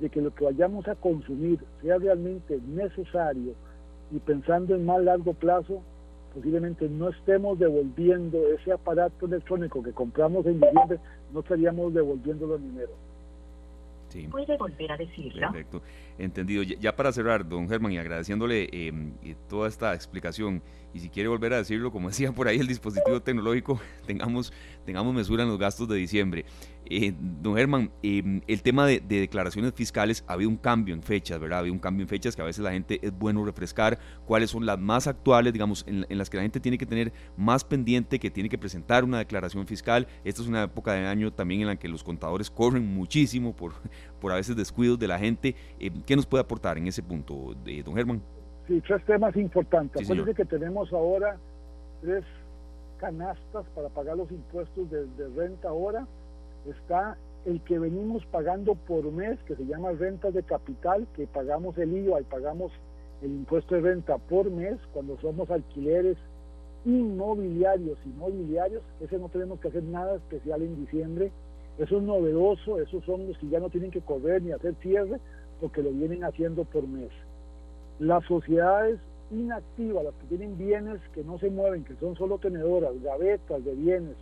de 0.00 0.08
que 0.08 0.22
lo 0.22 0.32
que 0.32 0.44
vayamos 0.44 0.86
a 0.86 0.94
consumir 0.94 1.58
sea 1.82 1.98
realmente 1.98 2.60
necesario 2.68 3.52
y 4.12 4.18
pensando 4.20 4.76
en 4.76 4.86
más 4.86 5.02
largo 5.02 5.34
plazo, 5.34 5.82
posiblemente 6.32 6.88
no 6.88 7.08
estemos 7.08 7.58
devolviendo 7.58 8.38
ese 8.52 8.70
aparato 8.70 9.26
electrónico 9.26 9.82
que 9.82 9.90
compramos 9.90 10.46
en 10.46 10.60
diciembre, 10.60 11.00
no 11.34 11.40
estaríamos 11.40 11.92
devolviéndolo 11.92 12.54
en 12.56 12.70
dinero. 12.70 13.09
Sí. 14.10 14.26
Puede 14.26 14.56
volver 14.56 14.92
a 14.92 14.96
decirlo. 14.96 15.52
Perfecto, 15.52 15.82
entendido. 16.18 16.62
Ya, 16.62 16.94
para 16.96 17.12
cerrar, 17.12 17.48
don 17.48 17.68
Germán, 17.68 17.92
y 17.92 17.98
agradeciéndole 17.98 18.68
em, 18.72 19.12
toda 19.48 19.68
esta 19.68 19.94
explicación, 19.94 20.62
y 20.92 20.98
si 20.98 21.08
quiere 21.08 21.28
volver 21.28 21.54
a 21.54 21.58
decirlo, 21.58 21.92
como 21.92 22.08
decía 22.10 22.32
por 22.32 22.48
ahí 22.48 22.58
el 22.58 22.66
dispositivo 22.66 23.22
tecnológico, 23.22 23.80
tengamos, 24.06 24.52
tengamos 24.84 25.14
mesura 25.14 25.44
en 25.44 25.48
los 25.48 25.58
gastos 25.58 25.88
de 25.88 25.96
diciembre. 25.96 26.44
Eh, 26.92 27.14
don 27.40 27.54
Germán, 27.54 27.88
em, 28.02 28.40
el 28.48 28.62
tema 28.62 28.84
de, 28.84 28.98
declaraciones 28.98 29.72
fiscales, 29.74 30.24
ha 30.26 30.32
habido 30.32 30.50
un 30.50 30.56
cambio 30.56 30.92
en 30.92 31.04
fechas, 31.04 31.38
¿verdad? 31.38 31.58
Ha 31.58 31.60
habido 31.60 31.72
un 31.72 31.78
cambio 31.78 32.02
en 32.02 32.08
fechas 32.08 32.34
que 32.34 32.42
a 32.42 32.44
veces 32.44 32.64
la 32.64 32.72
gente 32.72 32.98
es 33.00 33.16
bueno 33.16 33.44
refrescar 33.44 33.96
cuáles 34.26 34.50
son 34.50 34.66
las 34.66 34.76
más 34.76 35.06
actuales, 35.06 35.52
digamos, 35.52 35.84
en, 35.86 36.04
las 36.08 36.28
que 36.28 36.38
la 36.38 36.42
gente 36.42 36.58
tiene 36.58 36.76
que 36.78 36.86
tener 36.86 37.12
más 37.36 37.62
pendiente, 37.62 38.18
que 38.18 38.28
tiene 38.28 38.48
que 38.48 38.58
presentar 38.58 39.04
una 39.04 39.18
declaración 39.18 39.68
fiscal. 39.68 40.08
Esta 40.24 40.42
es 40.42 40.48
una 40.48 40.64
época 40.64 40.92
de 40.92 41.06
año 41.06 41.32
también 41.32 41.60
en 41.60 41.68
la 41.68 41.76
que 41.76 41.86
los 41.86 42.02
contadores 42.02 42.50
corren 42.50 42.92
muchísimo 42.92 43.54
por, 43.54 43.74
por 44.20 44.32
a 44.32 44.34
veces 44.34 44.56
descuidos 44.56 44.98
de 44.98 45.06
la 45.06 45.18
gente. 45.20 45.54
Em, 45.78 46.02
¿Qué 46.02 46.16
nos 46.16 46.26
puede 46.26 46.42
aportar 46.42 46.76
en 46.76 46.88
ese 46.88 47.04
punto, 47.04 47.54
de 47.64 47.84
don 47.84 47.94
Germán? 47.94 48.20
Sí, 48.66 48.82
tres 48.84 49.04
temas 49.04 49.36
importantes. 49.36 50.08
Sí, 50.08 50.34
que 50.34 50.44
tenemos 50.44 50.92
ahora 50.92 51.36
tres 52.00 52.24
canastas 52.98 53.64
para 53.76 53.88
pagar 53.90 54.16
los 54.16 54.30
impuestos 54.32 54.90
de, 54.90 55.06
de 55.06 55.28
renta 55.36 55.68
ahora 55.68 56.04
está 56.66 57.16
el 57.46 57.60
que 57.62 57.78
venimos 57.78 58.24
pagando 58.26 58.74
por 58.74 59.10
mes, 59.12 59.38
que 59.46 59.56
se 59.56 59.64
llama 59.64 59.92
renta 59.92 60.30
de 60.30 60.42
capital, 60.42 61.06
que 61.14 61.26
pagamos 61.26 61.76
el 61.78 61.96
IVA 61.96 62.20
y 62.20 62.24
pagamos 62.24 62.72
el 63.22 63.30
impuesto 63.30 63.74
de 63.74 63.82
renta 63.82 64.18
por 64.18 64.50
mes 64.50 64.78
cuando 64.92 65.18
somos 65.18 65.50
alquileres 65.50 66.16
inmobiliarios, 66.84 67.98
inmobiliarios, 68.06 68.82
ese 69.00 69.18
no 69.18 69.28
tenemos 69.28 69.60
que 69.60 69.68
hacer 69.68 69.82
nada 69.82 70.16
especial 70.16 70.62
en 70.62 70.76
diciembre, 70.84 71.30
eso 71.78 71.98
es 71.98 72.02
novedoso, 72.02 72.80
esos 72.80 73.04
son 73.04 73.26
los 73.26 73.38
que 73.38 73.48
ya 73.48 73.60
no 73.60 73.70
tienen 73.70 73.90
que 73.90 74.00
correr 74.00 74.42
ni 74.42 74.52
hacer 74.52 74.74
cierre, 74.82 75.18
porque 75.60 75.82
lo 75.82 75.90
vienen 75.90 76.24
haciendo 76.24 76.64
por 76.64 76.86
mes. 76.86 77.10
Las 77.98 78.24
sociedades 78.24 78.98
inactivas, 79.30 80.04
las 80.04 80.14
que 80.14 80.26
tienen 80.26 80.56
bienes 80.56 81.00
que 81.14 81.22
no 81.22 81.38
se 81.38 81.50
mueven, 81.50 81.84
que 81.84 81.96
son 81.96 82.16
solo 82.16 82.38
tenedoras, 82.38 82.92
gavetas 83.02 83.64
de 83.64 83.74
bienes, 83.74 84.16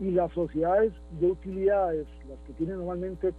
y 0.00 0.10
las 0.10 0.32
sociedades 0.32 0.92
de 1.20 1.26
utilidades, 1.26 2.06
las 2.28 2.38
que 2.46 2.52
tienen 2.54 2.76
normalmente, 2.76 3.32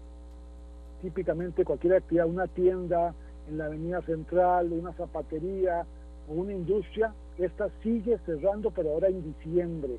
típicamente 1.01 1.63
cualquier 1.63 1.95
actividad, 1.95 2.27
una 2.27 2.47
tienda 2.47 3.13
en 3.49 3.57
la 3.57 3.65
avenida 3.65 4.01
central, 4.01 4.73
una 4.73 4.93
zapatería 4.93 5.85
o 6.27 6.33
una 6.33 6.53
industria, 6.53 7.13
esta 7.37 7.69
sigue 7.83 8.17
cerrando, 8.25 8.71
pero 8.71 8.91
ahora 8.91 9.07
en 9.07 9.23
diciembre. 9.23 9.97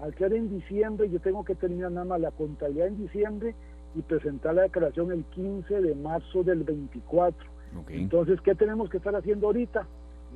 Al 0.00 0.14
ser 0.16 0.32
en 0.32 0.48
diciembre, 0.48 1.10
yo 1.10 1.20
tengo 1.20 1.44
que 1.44 1.54
terminar 1.54 1.92
nada 1.92 2.06
más 2.06 2.20
la 2.20 2.30
contabilidad 2.30 2.88
en 2.88 2.96
diciembre 2.96 3.54
y 3.94 4.00
presentar 4.00 4.54
la 4.54 4.62
declaración 4.62 5.12
el 5.12 5.24
15 5.24 5.80
de 5.82 5.94
marzo 5.94 6.42
del 6.42 6.64
24. 6.64 7.48
Entonces, 7.88 8.40
¿qué 8.40 8.54
tenemos 8.54 8.88
que 8.88 8.96
estar 8.96 9.14
haciendo 9.14 9.48
ahorita? 9.48 9.86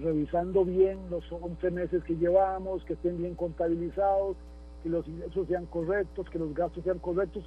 revisando 0.01 0.65
bien 0.65 0.99
los 1.11 1.25
11 1.31 1.71
meses 1.71 2.03
que 2.05 2.17
llevamos, 2.17 2.85
que 2.85 2.95
estén 2.95 3.19
bien 3.19 3.35
contabilizados, 3.35 4.37
que 4.85 4.91
los 4.91 5.09
ingresos 5.09 5.49
sean 5.49 5.65
correctos, 5.65 6.29
que 6.29 6.39
los 6.39 6.55
gastos 6.55 6.85
sean 6.85 6.99
correctos. 6.99 7.43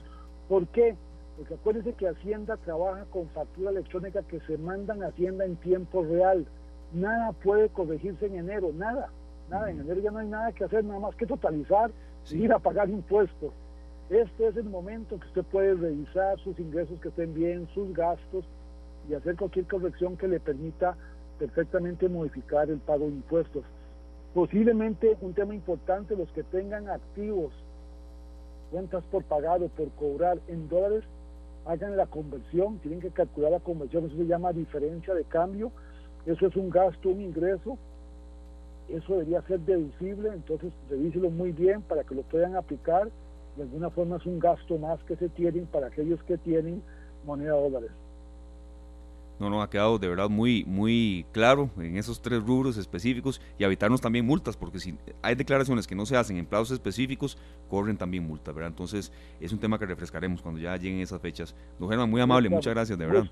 ¿Por 0.49 0.67
qué? 0.69 0.95
Porque 1.37 1.53
acuérdense 1.53 1.93
que 1.93 2.09
Hacienda 2.09 2.57
trabaja 2.57 3.05
con 3.11 3.29
factura 3.29 3.69
electrónica 3.69 4.23
que 4.23 4.39
se 4.41 4.57
mandan 4.57 5.03
a 5.03 5.09
Hacienda 5.09 5.45
en 5.45 5.55
tiempo 5.57 6.03
real. 6.03 6.47
Nada 6.93 7.31
puede 7.33 7.69
corregirse 7.69 8.25
en 8.25 8.37
enero, 8.37 8.71
nada, 8.73 9.11
nada. 9.51 9.69
En 9.69 9.81
enero 9.81 10.01
ya 10.01 10.09
no 10.09 10.17
hay 10.17 10.27
nada 10.27 10.51
que 10.51 10.63
hacer, 10.63 10.83
nada 10.83 10.99
más 10.99 11.15
que 11.15 11.27
totalizar 11.27 11.91
y 12.31 12.43
ir 12.45 12.51
a 12.51 12.57
pagar 12.57 12.89
impuestos. 12.89 13.53
Este 14.09 14.47
es 14.47 14.57
el 14.57 14.69
momento 14.69 15.19
que 15.19 15.27
usted 15.27 15.43
puede 15.43 15.75
revisar 15.75 16.39
sus 16.39 16.57
ingresos 16.59 16.99
que 17.01 17.09
estén 17.09 17.35
bien, 17.35 17.67
sus 17.75 17.93
gastos 17.93 18.45
y 19.07 19.13
hacer 19.13 19.35
cualquier 19.35 19.67
corrección 19.67 20.17
que 20.17 20.27
le 20.27 20.39
permita 20.39 20.97
perfectamente 21.37 22.09
modificar 22.09 22.67
el 22.71 22.79
pago 22.79 23.05
de 23.05 23.11
impuestos. 23.11 23.63
Posiblemente 24.37 25.17
un 25.21 25.33
tema 25.33 25.55
importante, 25.55 26.15
los 26.15 26.29
que 26.29 26.43
tengan 26.43 26.87
activos, 26.89 27.51
cuentas 28.69 29.03
por 29.05 29.23
pagar 29.23 29.63
o 29.63 29.67
por 29.67 29.89
cobrar 29.93 30.37
en 30.47 30.69
dólares, 30.69 31.03
hagan 31.65 31.97
la 31.97 32.05
conversión, 32.05 32.77
tienen 32.77 32.99
que 32.99 33.09
calcular 33.09 33.49
la 33.49 33.59
conversión, 33.59 34.05
eso 34.05 34.15
se 34.15 34.27
llama 34.27 34.53
diferencia 34.53 35.15
de 35.15 35.23
cambio, 35.23 35.71
eso 36.27 36.45
es 36.45 36.55
un 36.55 36.69
gasto, 36.69 37.09
un 37.09 37.21
ingreso, 37.21 37.79
eso 38.89 39.13
debería 39.13 39.41
ser 39.41 39.59
deducible, 39.61 40.29
entonces 40.29 40.71
revíselo 40.87 41.31
muy 41.31 41.51
bien 41.51 41.81
para 41.81 42.03
que 42.03 42.13
lo 42.13 42.21
puedan 42.21 42.55
aplicar 42.55 43.09
de 43.55 43.63
alguna 43.63 43.89
forma 43.89 44.17
es 44.17 44.25
un 44.27 44.37
gasto 44.37 44.77
más 44.77 45.03
que 45.05 45.15
se 45.15 45.29
tienen 45.29 45.65
para 45.65 45.87
aquellos 45.87 46.21
que 46.25 46.37
tienen 46.37 46.83
moneda 47.25 47.53
dólares. 47.53 47.89
No, 49.39 49.49
no, 49.49 49.61
ha 49.61 49.69
quedado 49.69 49.99
de 49.99 50.07
verdad 50.07 50.29
muy, 50.29 50.63
muy 50.65 51.25
claro 51.31 51.69
en 51.77 51.97
esos 51.97 52.21
tres 52.21 52.43
rubros 52.43 52.77
específicos 52.77 53.41
y 53.57 53.63
evitarnos 53.63 54.01
también 54.01 54.25
multas, 54.25 54.57
porque 54.57 54.79
si 54.79 54.95
hay 55.21 55.35
declaraciones 55.35 55.85
que 55.85 55.95
no 55.95 56.05
se 56.05 56.17
hacen 56.17 56.37
en 56.37 56.45
plazos 56.45 56.71
específicos, 56.71 57.37
corren 57.69 57.97
también 57.97 58.25
multas, 58.25 58.53
¿verdad? 58.53 58.69
Entonces 58.69 59.11
es 59.39 59.51
un 59.51 59.59
tema 59.59 59.77
que 59.77 59.85
refrescaremos 59.85 60.41
cuando 60.41 60.59
ya 60.59 60.75
lleguen 60.75 61.01
esas 61.01 61.21
fechas. 61.21 61.55
Don 61.79 61.89
Germán, 61.89 62.09
muy 62.09 62.21
amable, 62.21 62.49
muchas 62.49 62.73
gracias, 62.73 62.97
de 62.97 63.05
verdad. 63.05 63.29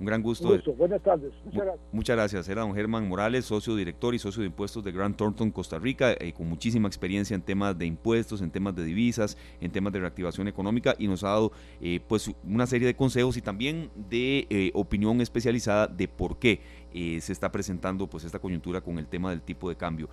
Un 0.00 0.06
gran 0.06 0.22
gusto. 0.22 0.48
Buenas 0.78 1.02
tardes. 1.02 1.30
Muchas 1.44 1.62
gracias. 1.62 1.88
Muchas 1.92 2.16
gracias. 2.16 2.48
Era 2.48 2.62
don 2.62 2.74
Germán 2.74 3.06
Morales, 3.06 3.44
socio 3.44 3.76
director 3.76 4.14
y 4.14 4.18
socio 4.18 4.40
de 4.40 4.46
impuestos 4.46 4.82
de 4.82 4.92
Grand 4.92 5.14
Thornton, 5.14 5.50
Costa 5.50 5.78
Rica, 5.78 6.12
eh, 6.12 6.32
con 6.32 6.48
muchísima 6.48 6.88
experiencia 6.88 7.34
en 7.34 7.42
temas 7.42 7.76
de 7.76 7.84
impuestos, 7.84 8.40
en 8.40 8.50
temas 8.50 8.74
de 8.74 8.82
divisas, 8.82 9.36
en 9.60 9.70
temas 9.70 9.92
de 9.92 10.00
reactivación 10.00 10.48
económica 10.48 10.94
y 10.98 11.06
nos 11.06 11.22
ha 11.22 11.28
dado 11.28 11.52
eh, 11.82 12.00
pues 12.08 12.32
una 12.44 12.66
serie 12.66 12.86
de 12.86 12.96
consejos 12.96 13.36
y 13.36 13.42
también 13.42 13.90
de 14.08 14.46
eh, 14.48 14.70
opinión 14.72 15.20
especializada 15.20 15.86
de 15.86 16.08
por 16.08 16.38
qué 16.38 16.80
se 16.92 17.32
está 17.32 17.52
presentando 17.52 18.08
pues 18.08 18.24
esta 18.24 18.40
coyuntura 18.40 18.80
con 18.80 18.98
el 18.98 19.06
tema 19.06 19.30
del 19.30 19.42
tipo 19.42 19.68
de 19.68 19.76
cambio. 19.76 20.08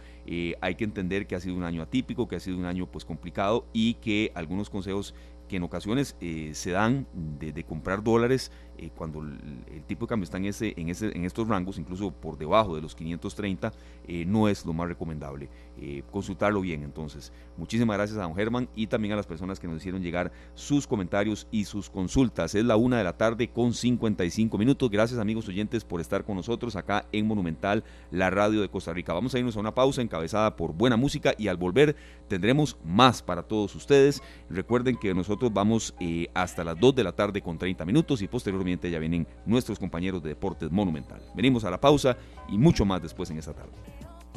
hay 0.62 0.76
que 0.76 0.84
entender 0.84 1.26
que 1.26 1.34
ha 1.34 1.39
sido 1.39 1.56
un 1.56 1.63
año 1.63 1.82
atípico, 1.82 2.28
que 2.28 2.36
ha 2.36 2.39
sido 2.39 2.56
un 2.56 2.65
año 2.65 2.86
pues 2.86 3.04
complicado 3.04 3.65
y 3.73 3.95
que 3.95 4.32
algunos 4.36 4.69
consejos 4.69 5.15
que 5.48 5.58
en 5.58 5.64
ocasiones 5.64 6.16
se 6.54 6.72
dan 6.72 7.08
de, 7.40 7.64
comprar 7.64 8.04
dólares 8.04 8.52
eh, 8.78 8.92
cuando 8.96 9.22
el, 9.22 9.84
tipo 9.88 10.06
de 10.06 10.10
cambio 10.10 10.26
está 10.26 10.38
en, 10.38 10.46
ese, 10.46 10.74
en, 10.78 10.90
ese, 10.90 11.16
en 11.16 11.26
estos 11.26 11.48
rangos, 11.48 11.80
incluso 11.80 12.12
por 12.12 12.38
debajo 12.38 12.76
de 12.76 12.82
los 12.82 12.94
530, 12.96 13.74
eh, 14.08 14.26
no 14.26 14.48
es 14.48 14.66
lo 14.66 14.74
más 14.74 14.88
recomendable. 14.88 15.50
Eh, 15.80 16.04
consultarlo 16.12 16.62
bien 16.62 16.84
entonces. 16.84 17.32
Muchísimas 17.58 17.98
gracias 17.98 18.20
a 18.20 18.24
don 18.24 18.36
Germán 18.36 18.70
y 18.76 18.88
también 18.88 19.14
a 19.14 19.16
las 19.16 19.26
personas 19.26 19.60
que 19.60 19.68
nos 19.68 19.78
hicieron 19.78 20.02
llegar 20.02 20.32
sus 20.54 20.86
comentarios 20.86 21.48
y 21.52 21.66
sus 21.66 21.90
consultas. 21.90 22.54
Es 22.54 22.66
la 22.66 22.76
una 22.76 22.98
de 22.98 23.04
la 23.04 23.18
tarde 23.18 23.50
con 23.50 23.74
55 23.74 24.58
minutos. 24.58 24.90
Gracias 24.90 25.20
amigos 25.20 25.48
oyentes 25.48 25.84
por 25.84 26.02
estar 26.02 26.24
con 26.24 26.36
nosotros 26.36 26.76
acá 26.76 27.06
en 27.12 27.26
Monumental, 27.26 27.84
la 28.12 28.30
radio 28.30 28.62
de 28.62 28.70
Costa 28.70 28.94
Rica. 28.94 29.14
Vamos 29.14 29.34
a 29.34 29.40
irnos 29.40 29.58
a 29.58 29.60
una 29.60 29.74
pausa 29.74 30.02
encabezada 30.02 30.56
por 30.56 30.74
buena 30.74 30.98
música 30.98 31.34
y 31.38 31.48
al 31.48 31.58
volver 31.58 31.96
tendremos 32.28 32.78
más 32.84 33.22
para 33.24 33.44
todos 33.44 33.74
ustedes. 33.76 34.22
Recuerden 34.50 34.98
que 34.98 35.14
nosotros 35.14 35.37
vamos 35.52 35.93
hasta 36.34 36.63
las 36.63 36.80
2 36.80 36.95
de 36.95 37.04
la 37.04 37.12
tarde 37.12 37.41
con 37.41 37.58
30 37.58 37.86
minutos 37.86 38.21
y 38.21 38.28
posteriormente 38.28 38.89
ya 38.89 39.00
vienen 39.00 39.28
nuestros 39.45 39.80
compañeros 39.80 40.21
de 40.23 40.30
Deportes 40.30 40.71
Monumental. 40.71 41.21
Venimos 41.36 41.63
a 41.63 41.71
la 41.71 41.80
pausa 41.80 42.17
y 42.50 42.58
mucho 42.58 42.86
más 42.86 43.02
después 43.02 43.30
en 43.30 43.39
esta 43.39 43.54
tarde. 43.54 43.71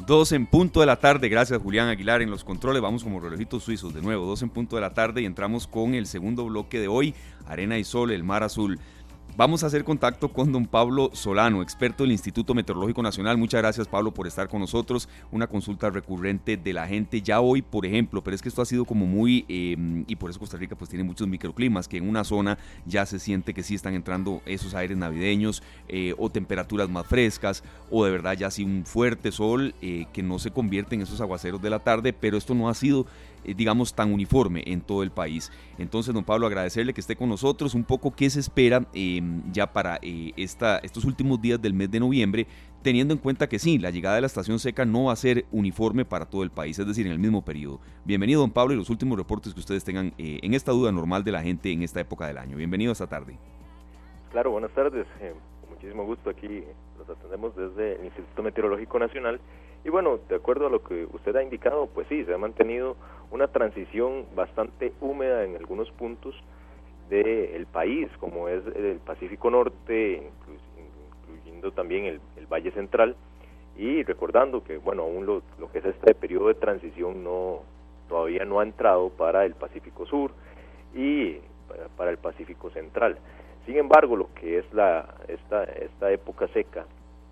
Dos 0.07 0.31
en 0.31 0.47
punto 0.47 0.79
de 0.79 0.87
la 0.87 0.95
tarde, 0.95 1.29
gracias 1.29 1.61
Julián 1.61 1.87
Aguilar 1.87 2.23
en 2.23 2.31
los 2.31 2.43
controles, 2.43 2.81
vamos 2.81 3.03
como 3.03 3.19
relojitos 3.19 3.63
suizos 3.63 3.93
de 3.93 4.01
nuevo, 4.01 4.25
dos 4.25 4.41
en 4.41 4.49
punto 4.49 4.75
de 4.75 4.81
la 4.81 4.95
tarde 4.95 5.21
y 5.21 5.25
entramos 5.25 5.67
con 5.67 5.93
el 5.93 6.07
segundo 6.07 6.45
bloque 6.45 6.79
de 6.79 6.87
hoy, 6.87 7.13
Arena 7.45 7.77
y 7.77 7.83
Sol, 7.83 8.11
el 8.11 8.23
Mar 8.23 8.41
Azul. 8.41 8.79
Vamos 9.37 9.63
a 9.63 9.67
hacer 9.67 9.85
contacto 9.85 10.27
con 10.27 10.51
don 10.51 10.65
Pablo 10.65 11.09
Solano, 11.13 11.61
experto 11.61 12.03
del 12.03 12.11
Instituto 12.11 12.53
Meteorológico 12.53 13.01
Nacional. 13.01 13.37
Muchas 13.37 13.61
gracias 13.61 13.87
Pablo 13.87 14.13
por 14.13 14.27
estar 14.27 14.49
con 14.49 14.59
nosotros. 14.59 15.07
Una 15.31 15.47
consulta 15.47 15.89
recurrente 15.89 16.57
de 16.57 16.73
la 16.73 16.85
gente 16.85 17.21
ya 17.21 17.39
hoy, 17.39 17.61
por 17.61 17.85
ejemplo, 17.85 18.21
pero 18.21 18.35
es 18.35 18.41
que 18.41 18.49
esto 18.49 18.61
ha 18.61 18.65
sido 18.65 18.83
como 18.83 19.05
muy, 19.05 19.45
em, 19.47 20.03
y 20.05 20.17
por 20.17 20.29
eso 20.29 20.39
Costa 20.39 20.57
Rica 20.57 20.75
pues 20.75 20.89
tiene 20.89 21.05
muchos 21.05 21.29
microclimas, 21.29 21.87
que 21.87 21.95
en 21.95 22.09
una 22.09 22.25
zona 22.25 22.57
ya 22.85 23.05
se 23.05 23.19
siente 23.19 23.53
que 23.53 23.63
sí 23.63 23.73
están 23.73 23.93
entrando 23.93 24.41
esos 24.45 24.75
aires 24.75 24.97
navideños 24.97 25.63
eh, 25.87 26.13
o 26.17 26.29
temperaturas 26.29 26.89
más 26.89 27.07
frescas 27.07 27.63
o 27.89 28.03
de 28.03 28.11
verdad 28.11 28.33
ya 28.33 28.51
sí 28.51 28.65
un 28.65 28.83
fuerte 28.85 29.31
sol 29.31 29.73
eh, 29.81 30.07
que 30.11 30.23
no 30.23 30.39
se 30.39 30.51
convierte 30.51 30.95
en 30.95 31.03
esos 31.03 31.21
aguaceros 31.21 31.61
de 31.61 31.69
la 31.69 31.79
tarde, 31.79 32.11
pero 32.11 32.37
esto 32.37 32.53
no 32.53 32.67
ha 32.67 32.73
sido 32.73 33.05
digamos, 33.43 33.93
tan 33.93 34.13
uniforme 34.13 34.63
en 34.65 34.81
todo 34.81 35.03
el 35.03 35.11
país. 35.11 35.51
Entonces, 35.77 36.13
don 36.13 36.23
Pablo, 36.23 36.47
agradecerle 36.47 36.93
que 36.93 37.01
esté 37.01 37.15
con 37.15 37.29
nosotros, 37.29 37.75
un 37.75 37.83
poco 37.83 38.11
qué 38.11 38.29
se 38.29 38.39
espera 38.39 38.87
em, 38.93 39.41
ya 39.51 39.71
para 39.71 39.99
eh, 40.01 40.31
esta, 40.37 40.77
estos 40.79 41.05
últimos 41.05 41.41
días 41.41 41.61
del 41.61 41.73
mes 41.73 41.89
de 41.91 41.99
noviembre, 41.99 42.47
teniendo 42.81 43.13
en 43.13 43.19
cuenta 43.19 43.47
que 43.47 43.59
sí, 43.59 43.77
la 43.77 43.91
llegada 43.91 44.15
de 44.15 44.21
la 44.21 44.27
estación 44.27 44.59
seca 44.59 44.85
no 44.85 45.05
va 45.05 45.13
a 45.13 45.15
ser 45.15 45.45
uniforme 45.51 46.05
para 46.05 46.25
todo 46.25 46.43
el 46.43 46.51
país, 46.51 46.77
es 46.79 46.87
decir, 46.87 47.05
en 47.05 47.11
el 47.11 47.19
mismo 47.19 47.43
periodo. 47.43 47.79
Bienvenido, 48.05 48.41
don 48.41 48.51
Pablo, 48.51 48.73
y 48.73 48.77
los 48.77 48.89
últimos 48.89 49.17
reportes 49.17 49.53
que 49.53 49.59
ustedes 49.59 49.83
tengan 49.83 50.13
eh, 50.17 50.39
en 50.41 50.53
esta 50.53 50.71
duda 50.71 50.91
normal 50.91 51.23
de 51.23 51.31
la 51.31 51.41
gente 51.41 51.71
en 51.71 51.83
esta 51.83 51.99
época 51.99 52.27
del 52.27 52.37
año. 52.37 52.57
Bienvenido 52.57 52.91
esta 52.91 53.07
tarde. 53.07 53.37
Claro, 54.31 54.51
buenas 54.51 54.71
tardes. 54.71 55.05
Muchísimo 55.81 56.05
gusto. 56.05 56.29
Aquí 56.29 56.63
los 56.99 57.09
atendemos 57.09 57.55
desde 57.55 57.95
el 57.95 58.05
Instituto 58.05 58.43
Meteorológico 58.43 58.99
Nacional. 58.99 59.39
Y 59.83 59.89
bueno, 59.89 60.19
de 60.29 60.35
acuerdo 60.35 60.67
a 60.67 60.69
lo 60.69 60.83
que 60.83 61.07
usted 61.11 61.35
ha 61.35 61.41
indicado, 61.41 61.87
pues 61.87 62.07
sí, 62.07 62.23
se 62.23 62.33
ha 62.35 62.37
mantenido 62.37 62.95
una 63.31 63.47
transición 63.47 64.27
bastante 64.35 64.93
húmeda 65.01 65.43
en 65.43 65.55
algunos 65.55 65.89
puntos 65.91 66.35
del 67.09 67.65
país, 67.65 68.09
como 68.19 68.47
es 68.47 68.63
el 68.75 68.99
Pacífico 68.99 69.49
Norte, 69.49 70.29
incluyendo 71.25 71.71
también 71.71 72.05
el, 72.05 72.21
Valle 72.47 72.71
Central, 72.71 73.15
y 73.75 74.03
recordando 74.03 74.63
que, 74.63 74.77
bueno, 74.77 75.03
aún 75.03 75.25
lo, 75.25 75.41
que 75.71 75.79
es 75.79 75.85
este 75.85 76.13
periodo 76.13 76.49
de 76.49 76.55
transición 76.55 77.23
no 77.23 77.61
todavía 78.07 78.43
no 78.43 78.59
ha 78.59 78.63
entrado 78.63 79.09
para 79.09 79.45
el 79.45 79.55
Pacífico 79.55 80.05
Sur 80.05 80.31
y 80.93 81.37
para, 81.97 82.11
el 82.11 82.17
Pacífico 82.17 82.69
Central. 82.69 83.17
Sin 83.71 83.79
embargo, 83.79 84.17
lo 84.17 84.27
que 84.33 84.57
es 84.57 84.65
la 84.73 85.15
esta, 85.29 85.63
esta 85.63 86.11
época 86.11 86.49
seca 86.49 86.85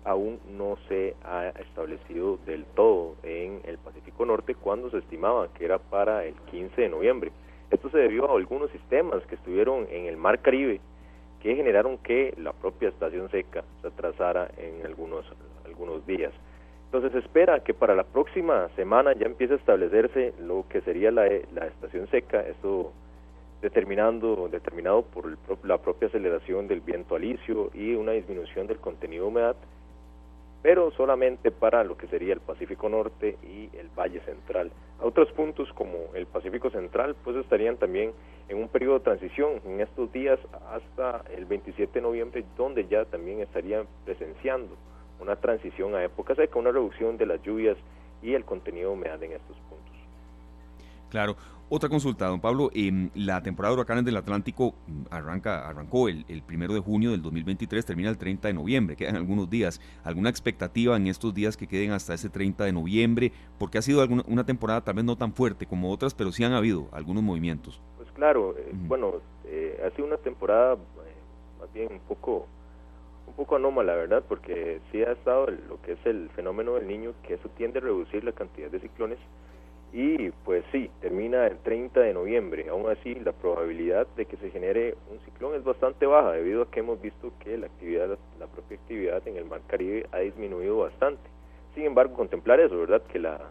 aún 0.04 0.40
no 0.56 0.78
se 0.88 1.14
ha 1.22 1.48
establecido 1.48 2.38
del 2.46 2.64
todo 2.64 3.16
en 3.22 3.60
el 3.64 3.76
Pacífico 3.76 4.24
Norte 4.24 4.54
cuando 4.54 4.88
se 4.90 4.96
estimaba 4.96 5.52
que 5.52 5.66
era 5.66 5.78
para 5.78 6.24
el 6.24 6.32
15 6.50 6.80
de 6.80 6.88
noviembre. 6.88 7.30
Esto 7.70 7.90
se 7.90 7.98
debió 7.98 8.30
a 8.30 8.36
algunos 8.38 8.70
sistemas 8.70 9.22
que 9.26 9.34
estuvieron 9.34 9.86
en 9.90 10.06
el 10.06 10.16
Mar 10.16 10.38
Caribe 10.40 10.80
que 11.42 11.54
generaron 11.56 11.98
que 11.98 12.32
la 12.38 12.54
propia 12.54 12.88
estación 12.88 13.30
seca 13.30 13.62
se 13.82 13.88
atrasara 13.88 14.50
en 14.56 14.86
algunos, 14.86 15.26
algunos 15.66 16.06
días. 16.06 16.32
Entonces 16.86 17.12
se 17.12 17.18
espera 17.18 17.60
que 17.60 17.74
para 17.74 17.94
la 17.94 18.04
próxima 18.04 18.70
semana 18.76 19.12
ya 19.12 19.26
empiece 19.26 19.52
a 19.52 19.56
establecerse 19.58 20.32
lo 20.40 20.64
que 20.70 20.80
sería 20.80 21.10
la, 21.10 21.28
la 21.52 21.66
estación 21.66 22.08
seca, 22.08 22.40
esto 22.40 22.94
determinando, 23.62 24.48
determinado 24.50 25.02
por 25.02 25.36
la 25.64 25.78
propia 25.78 26.08
aceleración 26.08 26.68
del 26.68 26.80
viento 26.80 27.16
alisio 27.16 27.70
y 27.74 27.94
una 27.94 28.12
disminución 28.12 28.66
del 28.66 28.78
contenido 28.78 29.24
de 29.24 29.28
humedad 29.28 29.56
pero 30.62 30.90
solamente 30.92 31.50
para 31.50 31.84
lo 31.84 31.96
que 31.96 32.06
sería 32.08 32.34
el 32.34 32.40
Pacífico 32.40 32.88
Norte 32.88 33.38
y 33.42 33.74
el 33.76 33.88
Valle 33.96 34.20
Central. 34.20 34.70
A 35.00 35.06
otros 35.06 35.30
puntos 35.32 35.72
como 35.72 36.14
el 36.14 36.26
Pacífico 36.26 36.70
Central 36.70 37.16
pues 37.24 37.36
estarían 37.36 37.76
también 37.76 38.12
en 38.48 38.58
un 38.58 38.68
periodo 38.68 38.98
de 38.98 39.04
transición 39.04 39.60
en 39.64 39.80
estos 39.80 40.12
días 40.12 40.38
hasta 40.70 41.24
el 41.34 41.46
27 41.46 41.92
de 41.94 42.00
noviembre 42.02 42.44
donde 42.56 42.86
ya 42.86 43.04
también 43.06 43.40
estarían 43.40 43.86
presenciando 44.04 44.76
una 45.18 45.36
transición 45.36 45.94
a 45.94 46.04
época 46.04 46.34
seca, 46.34 46.58
una 46.58 46.72
reducción 46.72 47.16
de 47.16 47.26
las 47.26 47.42
lluvias 47.42 47.76
y 48.22 48.34
el 48.34 48.44
contenido 48.44 48.90
de 48.90 48.96
humedad 48.96 49.22
en 49.22 49.32
estos 49.32 49.56
puntos. 49.68 49.96
Claro, 51.10 51.36
otra 51.70 51.88
consulta, 51.88 52.26
don 52.26 52.40
Pablo. 52.40 52.70
Em, 52.74 53.10
la 53.14 53.42
temporada 53.42 53.72
de 53.72 53.80
huracanes 53.80 54.04
del 54.04 54.16
Atlántico 54.16 54.74
mm, 54.88 55.02
arranca, 55.10 55.68
arrancó 55.68 56.08
el, 56.08 56.24
el, 56.28 56.42
primero 56.42 56.74
de 56.74 56.80
junio 56.80 57.12
del 57.12 57.22
2023, 57.22 57.86
termina 57.86 58.10
el 58.10 58.18
30 58.18 58.48
de 58.48 58.54
noviembre, 58.54 58.96
quedan 58.96 59.14
algunos 59.14 59.48
días. 59.48 59.80
¿Alguna 60.02 60.30
expectativa 60.30 60.96
en 60.96 61.06
estos 61.06 61.32
días 61.32 61.56
que 61.56 61.68
queden 61.68 61.92
hasta 61.92 62.12
ese 62.12 62.28
30 62.28 62.64
de 62.64 62.72
noviembre? 62.72 63.32
Porque 63.56 63.78
ha 63.78 63.82
sido 63.82 64.02
alguna, 64.02 64.24
una 64.26 64.44
temporada 64.44 64.80
tal 64.80 64.96
vez 64.96 65.04
no 65.04 65.16
tan 65.16 65.32
fuerte 65.32 65.64
como 65.64 65.92
otras, 65.92 66.12
pero 66.12 66.32
sí 66.32 66.42
han 66.42 66.52
habido 66.52 66.88
algunos 66.92 67.22
movimientos. 67.22 67.80
Pues 67.96 68.10
claro, 68.12 68.56
eh, 68.58 68.72
bueno, 68.72 69.20
eh, 69.44 69.80
ha 69.86 69.94
sido 69.94 70.08
una 70.08 70.16
temporada 70.16 70.74
eh, 70.74 71.58
más 71.60 71.72
bien 71.72 71.92
un 71.92 72.00
poco 72.00 72.46
un 73.28 73.34
poco 73.34 73.54
anómala, 73.54 73.94
¿verdad? 73.94 74.24
Porque 74.28 74.80
sí 74.90 75.00
ha 75.02 75.12
estado 75.12 75.46
lo 75.46 75.80
que 75.82 75.92
es 75.92 76.04
el 76.04 76.30
fenómeno 76.30 76.74
del 76.74 76.88
niño, 76.88 77.14
que 77.22 77.34
eso 77.34 77.48
tiende 77.56 77.78
a 77.78 77.82
reducir 77.82 78.24
la 78.24 78.32
cantidad 78.32 78.68
de 78.68 78.80
ciclones 78.80 79.18
y 79.92 80.30
pues 80.44 80.64
sí, 80.70 80.88
termina 81.00 81.46
el 81.46 81.58
30 81.58 82.00
de 82.00 82.14
noviembre. 82.14 82.68
Aún 82.68 82.88
así, 82.88 83.14
la 83.16 83.32
probabilidad 83.32 84.06
de 84.16 84.24
que 84.26 84.36
se 84.36 84.50
genere 84.50 84.94
un 85.10 85.18
ciclón 85.24 85.56
es 85.56 85.64
bastante 85.64 86.06
baja 86.06 86.32
debido 86.32 86.62
a 86.62 86.70
que 86.70 86.80
hemos 86.80 87.00
visto 87.02 87.32
que 87.40 87.58
la 87.58 87.66
actividad, 87.66 88.16
la 88.38 88.46
propia 88.46 88.76
actividad 88.76 89.26
en 89.26 89.36
el 89.36 89.46
Mar 89.46 89.62
Caribe 89.66 90.06
ha 90.12 90.18
disminuido 90.18 90.78
bastante. 90.78 91.28
Sin 91.74 91.84
embargo, 91.84 92.14
contemplar 92.14 92.60
eso, 92.60 92.78
¿verdad? 92.78 93.02
Que 93.02 93.18
la, 93.18 93.50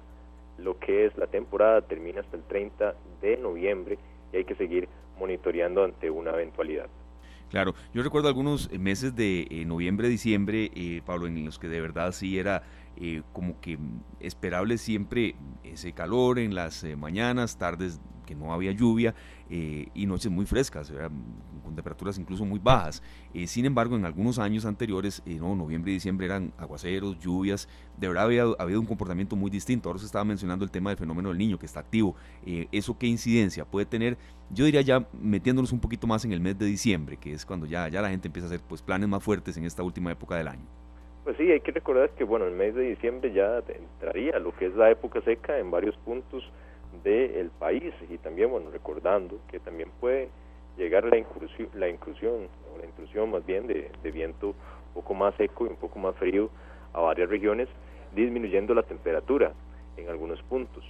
lo 0.57 0.79
que 0.79 1.05
es 1.05 1.17
la 1.17 1.27
temporada 1.27 1.81
termina 1.81 2.21
hasta 2.21 2.37
el 2.37 2.43
30 2.43 2.95
de 3.21 3.37
noviembre 3.37 3.97
y 4.31 4.37
hay 4.37 4.45
que 4.45 4.55
seguir 4.55 4.87
monitoreando 5.19 5.83
ante 5.83 6.09
una 6.09 6.31
eventualidad. 6.31 6.87
Claro, 7.49 7.73
yo 7.93 8.03
recuerdo 8.03 8.27
algunos 8.27 8.71
meses 8.71 9.15
de 9.15 9.47
eh, 9.49 9.65
noviembre, 9.65 10.07
diciembre, 10.07 10.69
eh, 10.75 11.01
Pablo, 11.03 11.25
en 11.25 11.43
los 11.43 11.57
que 11.57 11.67
de 11.67 11.81
verdad 11.81 12.11
sí 12.11 12.37
era 12.37 12.61
eh, 13.01 13.21
como 13.31 13.61
que 13.61 13.79
esperable 14.19 14.77
siempre 14.77 15.35
ese 15.63 15.93
calor 15.93 16.37
en 16.37 16.53
las 16.53 16.83
eh, 16.83 16.97
mañanas, 16.97 17.57
tardes 17.57 18.01
que 18.25 18.35
no 18.35 18.53
había 18.53 18.73
lluvia 18.73 19.15
eh, 19.49 19.87
y 19.93 20.05
noches 20.05 20.29
muy 20.29 20.45
frescas, 20.45 20.93
con 21.63 21.75
temperaturas 21.75 22.19
incluso 22.19 22.45
muy 22.45 22.59
bajas. 22.59 23.01
sin 23.47 23.65
embargo, 23.65 23.95
en 23.95 24.05
algunos 24.05 24.37
años 24.37 24.65
anteriores, 24.65 25.23
no, 25.25 25.55
noviembre 25.55 25.91
y 25.91 25.95
diciembre 25.95 26.27
eran 26.27 26.53
aguaceros, 26.57 27.17
lluvias, 27.19 27.67
de 27.97 28.07
verdad 28.07 28.25
había 28.25 28.43
habido 28.59 28.79
un 28.81 28.85
comportamiento 28.85 29.35
muy 29.35 29.49
distinto. 29.49 29.89
Ahora 29.89 29.99
se 29.99 30.05
estaba 30.05 30.25
mencionando 30.25 30.63
el 30.63 30.69
tema 30.69 30.91
del 30.91 30.99
fenómeno 30.99 31.29
del 31.29 31.39
niño 31.39 31.57
que 31.57 31.65
está 31.65 31.79
activo. 31.79 32.15
¿Eso 32.45 32.99
qué 32.99 33.07
incidencia 33.07 33.65
puede 33.65 33.87
tener? 33.87 34.17
Yo 34.51 34.65
diría 34.65 34.81
ya 34.81 35.07
metiéndonos 35.19 35.71
un 35.71 35.79
poquito 35.79 36.05
más 36.05 36.23
en 36.23 36.31
el 36.31 36.41
mes 36.41 36.55
de 36.59 36.67
diciembre, 36.67 37.17
que 37.17 37.33
es 37.33 37.47
cuando 37.47 37.65
ya, 37.65 37.87
ya 37.87 38.01
la 38.01 38.09
gente 38.09 38.27
empieza 38.27 38.45
a 38.45 38.49
hacer 38.49 38.61
pues, 38.61 38.83
planes 38.83 39.09
más 39.09 39.23
fuertes 39.23 39.57
en 39.57 39.65
esta 39.65 39.81
última 39.81 40.11
época 40.11 40.35
del 40.35 40.49
año. 40.49 40.78
Pues 41.23 41.35
sí, 41.37 41.51
hay 41.51 41.59
que 41.59 41.71
recordar 41.71 42.09
que 42.11 42.23
bueno, 42.23 42.45
el 42.45 42.53
mes 42.53 42.73
de 42.75 42.83
diciembre 42.83 43.31
ya 43.33 43.61
entraría 43.67 44.39
lo 44.39 44.55
que 44.55 44.67
es 44.67 44.75
la 44.75 44.89
época 44.89 45.21
seca 45.21 45.59
en 45.59 45.69
varios 45.69 45.95
puntos 45.97 46.43
del 47.03 47.51
país 47.59 47.93
y 48.09 48.17
también 48.17 48.49
bueno, 48.49 48.71
recordando 48.71 49.39
que 49.49 49.59
también 49.59 49.91
puede 49.99 50.29
llegar 50.77 51.03
la 51.05 51.17
inclusión, 51.17 51.69
la 51.75 51.89
inclusión 51.89 52.47
o 52.73 52.77
la 52.79 52.85
intrusión 52.85 53.29
más 53.31 53.45
bien 53.45 53.67
de, 53.67 53.91
viento 54.11 54.47
un 54.49 54.93
poco 54.93 55.13
más 55.13 55.35
seco 55.35 55.65
y 55.65 55.69
un 55.69 55.75
poco 55.75 55.99
más 55.99 56.15
frío 56.15 56.49
a 56.93 57.01
varias 57.01 57.29
regiones, 57.29 57.67
disminuyendo 58.15 58.73
la 58.73 58.83
temperatura 58.83 59.51
en 59.97 60.09
algunos 60.09 60.41
puntos. 60.43 60.83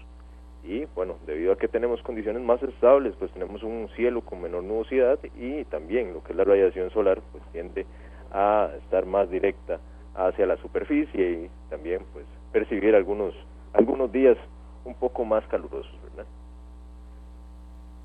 Y 0.64 0.86
bueno, 0.96 1.18
debido 1.26 1.54
a 1.54 1.58
que 1.58 1.68
tenemos 1.68 2.02
condiciones 2.04 2.42
más 2.44 2.62
estables, 2.62 3.16
pues 3.18 3.32
tenemos 3.32 3.64
un 3.64 3.90
cielo 3.96 4.22
con 4.22 4.42
menor 4.42 4.64
nubosidad 4.64 5.20
y 5.36 5.64
también 5.66 6.14
lo 6.14 6.24
que 6.24 6.34
es 6.34 6.38
la 6.38 6.44
radiación 6.44 6.92
solar, 6.92 7.20
pues 7.32 7.44
tiende 7.52 7.86
a 8.32 8.70
estar 8.84 9.06
más 9.06 9.30
directa 9.30 9.80
hacia 10.16 10.46
la 10.46 10.58
superficie 10.58 11.32
y 11.32 11.70
también 11.70 12.02
pues 12.14 12.26
percibir 12.52 12.96
algunos 12.96 13.34
algunos 13.74 14.12
días 14.12 14.38
un 14.86 14.96
poco 14.96 15.24
más 15.26 15.46
calurosos. 15.48 15.94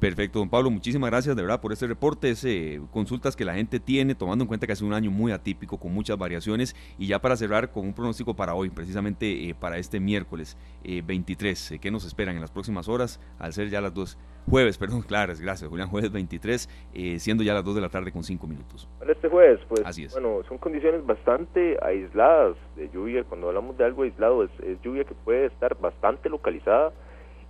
Perfecto, 0.00 0.40
don 0.40 0.50
Pablo, 0.50 0.70
muchísimas 0.70 1.10
gracias 1.10 1.34
de 1.34 1.42
verdad 1.42 1.60
por 1.60 1.72
este 1.72 1.86
reporte, 1.86 2.30
ese, 2.30 2.80
consultas 2.90 3.36
que 3.36 3.44
la 3.44 3.54
gente 3.54 3.80
tiene, 3.80 4.14
tomando 4.14 4.44
en 4.44 4.48
cuenta 4.48 4.66
que 4.66 4.72
ha 4.72 4.76
sido 4.76 4.88
un 4.88 4.94
año 4.94 5.10
muy 5.10 5.32
atípico, 5.32 5.78
con 5.78 5.94
muchas 5.94 6.18
variaciones, 6.18 6.76
y 6.98 7.06
ya 7.06 7.20
para 7.20 7.36
cerrar 7.36 7.70
con 7.70 7.86
un 7.86 7.94
pronóstico 7.94 8.34
para 8.34 8.54
hoy, 8.54 8.70
precisamente 8.70 9.48
eh, 9.48 9.54
para 9.54 9.78
este 9.78 10.00
miércoles 10.00 10.58
23, 10.82 11.72
eh, 11.72 11.78
¿qué 11.78 11.90
nos 11.90 12.04
esperan 12.04 12.34
en 12.34 12.40
las 12.40 12.50
próximas 12.50 12.88
horas? 12.88 13.20
Al 13.38 13.52
ser 13.52 13.70
ya 13.70 13.80
las 13.80 13.94
dos, 13.94 14.18
jueves, 14.50 14.76
perdón, 14.78 15.02
claro, 15.02 15.32
gracias 15.40 15.70
Julián, 15.70 15.88
jueves 15.88 16.12
23, 16.12 16.68
eh, 16.92 17.18
siendo 17.18 17.42
ya 17.42 17.54
las 17.54 17.64
2 17.64 17.76
de 17.76 17.80
la 17.80 17.88
tarde 17.88 18.12
con 18.12 18.24
5 18.24 18.46
minutos. 18.46 18.88
Para 18.98 19.12
este 19.12 19.28
jueves, 19.28 19.60
pues, 19.68 20.12
bueno, 20.12 20.42
son 20.48 20.58
condiciones 20.58 21.06
bastante 21.06 21.78
aisladas 21.82 22.56
de 22.76 22.90
lluvia, 22.90 23.24
cuando 23.24 23.48
hablamos 23.48 23.78
de 23.78 23.84
algo 23.84 24.02
aislado, 24.02 24.44
es 24.44 24.50
lluvia 24.82 25.04
que 25.04 25.14
puede 25.14 25.46
estar 25.46 25.78
bastante 25.78 26.28
localizada, 26.28 26.92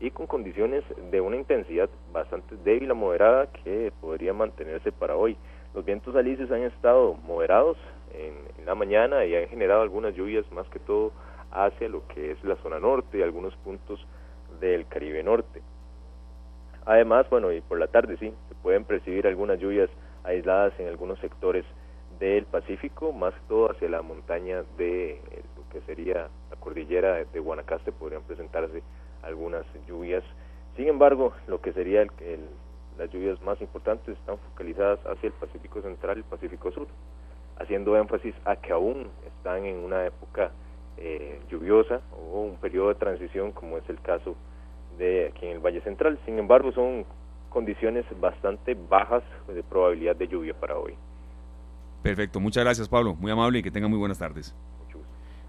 y 0.00 0.11
con 0.11 0.26
condiciones 0.26 0.85
de 1.11 1.20
una 1.20 1.37
intensidad 1.37 1.88
bastante 2.12 2.57
débil 2.64 2.90
a 2.90 2.94
moderada 2.94 3.46
que 3.46 3.92
podría 4.00 4.33
mantenerse 4.33 4.92
para 4.92 5.16
hoy. 5.16 5.37
Los 5.74 5.85
vientos 5.85 6.14
alisios 6.14 6.50
han 6.50 6.62
estado 6.62 7.14
moderados 7.14 7.76
en, 8.12 8.35
la 8.64 8.74
mañana 8.74 9.26
y 9.26 9.37
han 9.37 9.46
generado 9.48 9.83
algunas 9.83 10.14
lluvias 10.14 10.50
más 10.50 10.66
que 10.68 10.78
todo 10.78 11.12
hacia 11.52 11.87
lo 11.88 12.07
que 12.09 12.30
es 12.30 12.42
la 12.44 12.57
zona 12.57 12.78
norte 12.78 13.18
y 13.18 13.22
algunos 13.22 13.54
puntos 13.57 14.07
del 14.59 14.87
Caribe 14.87 15.22
Norte. 15.22 15.61
Además, 16.87 17.28
bueno, 17.28 17.52
y 17.52 17.61
por 17.61 17.78
la 17.78 17.88
tarde 17.88 18.16
sí, 18.18 18.33
se 18.48 18.54
pueden 18.57 18.85
percibir 18.85 19.26
algunas 19.26 19.59
lluvias 19.61 19.90
aisladas 20.22 20.72
en 20.78 20.88
algunos 20.88 21.18
sectores 21.18 21.64
del 22.18 22.46
Pacífico, 22.46 23.12
más 23.12 23.35
que 23.35 23.40
todo 23.48 23.70
hacia 23.70 23.88
la 23.90 24.00
montaña 24.00 24.64
de 24.78 25.20
lo 25.57 25.68
que 25.70 25.85
sería 25.87 26.28
la 26.50 26.57
cordillera 26.59 27.24
de 27.24 27.40
Guanacaste, 27.40 27.92
podrían 27.92 28.22
presentarse 28.22 28.83
algunas 29.26 29.64
lluvias. 29.87 30.24
Sin 30.76 30.88
embargo, 30.88 31.32
lo 31.46 31.60
que 31.60 31.72
sería 31.72 32.02
el, 32.02 32.10
las 32.98 33.10
lluvias 33.10 33.40
más 33.42 33.60
importantes 33.60 34.16
están 34.16 34.38
focalizadas 34.38 34.98
hacia 35.06 35.28
el 35.28 35.32
Pacífico 35.32 35.82
Central 35.82 36.16
y 36.16 36.20
el 36.20 36.24
Pacífico 36.24 36.70
Sur, 36.72 36.87
haciendo 37.58 37.96
énfasis 37.96 38.34
a 38.44 38.56
que 38.56 38.72
aún 38.72 39.08
están 39.26 39.64
en 39.64 39.76
una 39.76 40.06
época 40.06 40.50
eh, 40.96 41.40
lluviosa 41.50 42.00
o 42.12 42.42
un 42.42 42.56
periodo 42.56 42.88
de 42.88 42.94
transición 42.96 43.52
como 43.52 43.78
es 43.78 43.88
el 43.88 44.00
caso 44.00 44.37
de 44.98 45.28
aquí 45.28 45.46
en 45.46 45.52
el 45.52 45.58
Valle 45.58 45.80
Central. 45.80 46.18
Sin 46.24 46.38
embargo, 46.38 46.72
son 46.72 47.04
condiciones 47.50 48.04
bastante 48.20 48.74
bajas 48.74 49.22
de 49.48 49.62
probabilidad 49.62 50.16
de 50.16 50.28
lluvia 50.28 50.54
para 50.54 50.76
hoy. 50.76 50.94
Perfecto, 52.02 52.38
muchas 52.38 52.64
gracias 52.64 52.88
Pablo, 52.88 53.14
muy 53.14 53.30
amable 53.30 53.60
y 53.60 53.62
que 53.62 53.70
tengan 53.70 53.90
muy 53.90 53.98
buenas 53.98 54.18
tardes. 54.18 54.54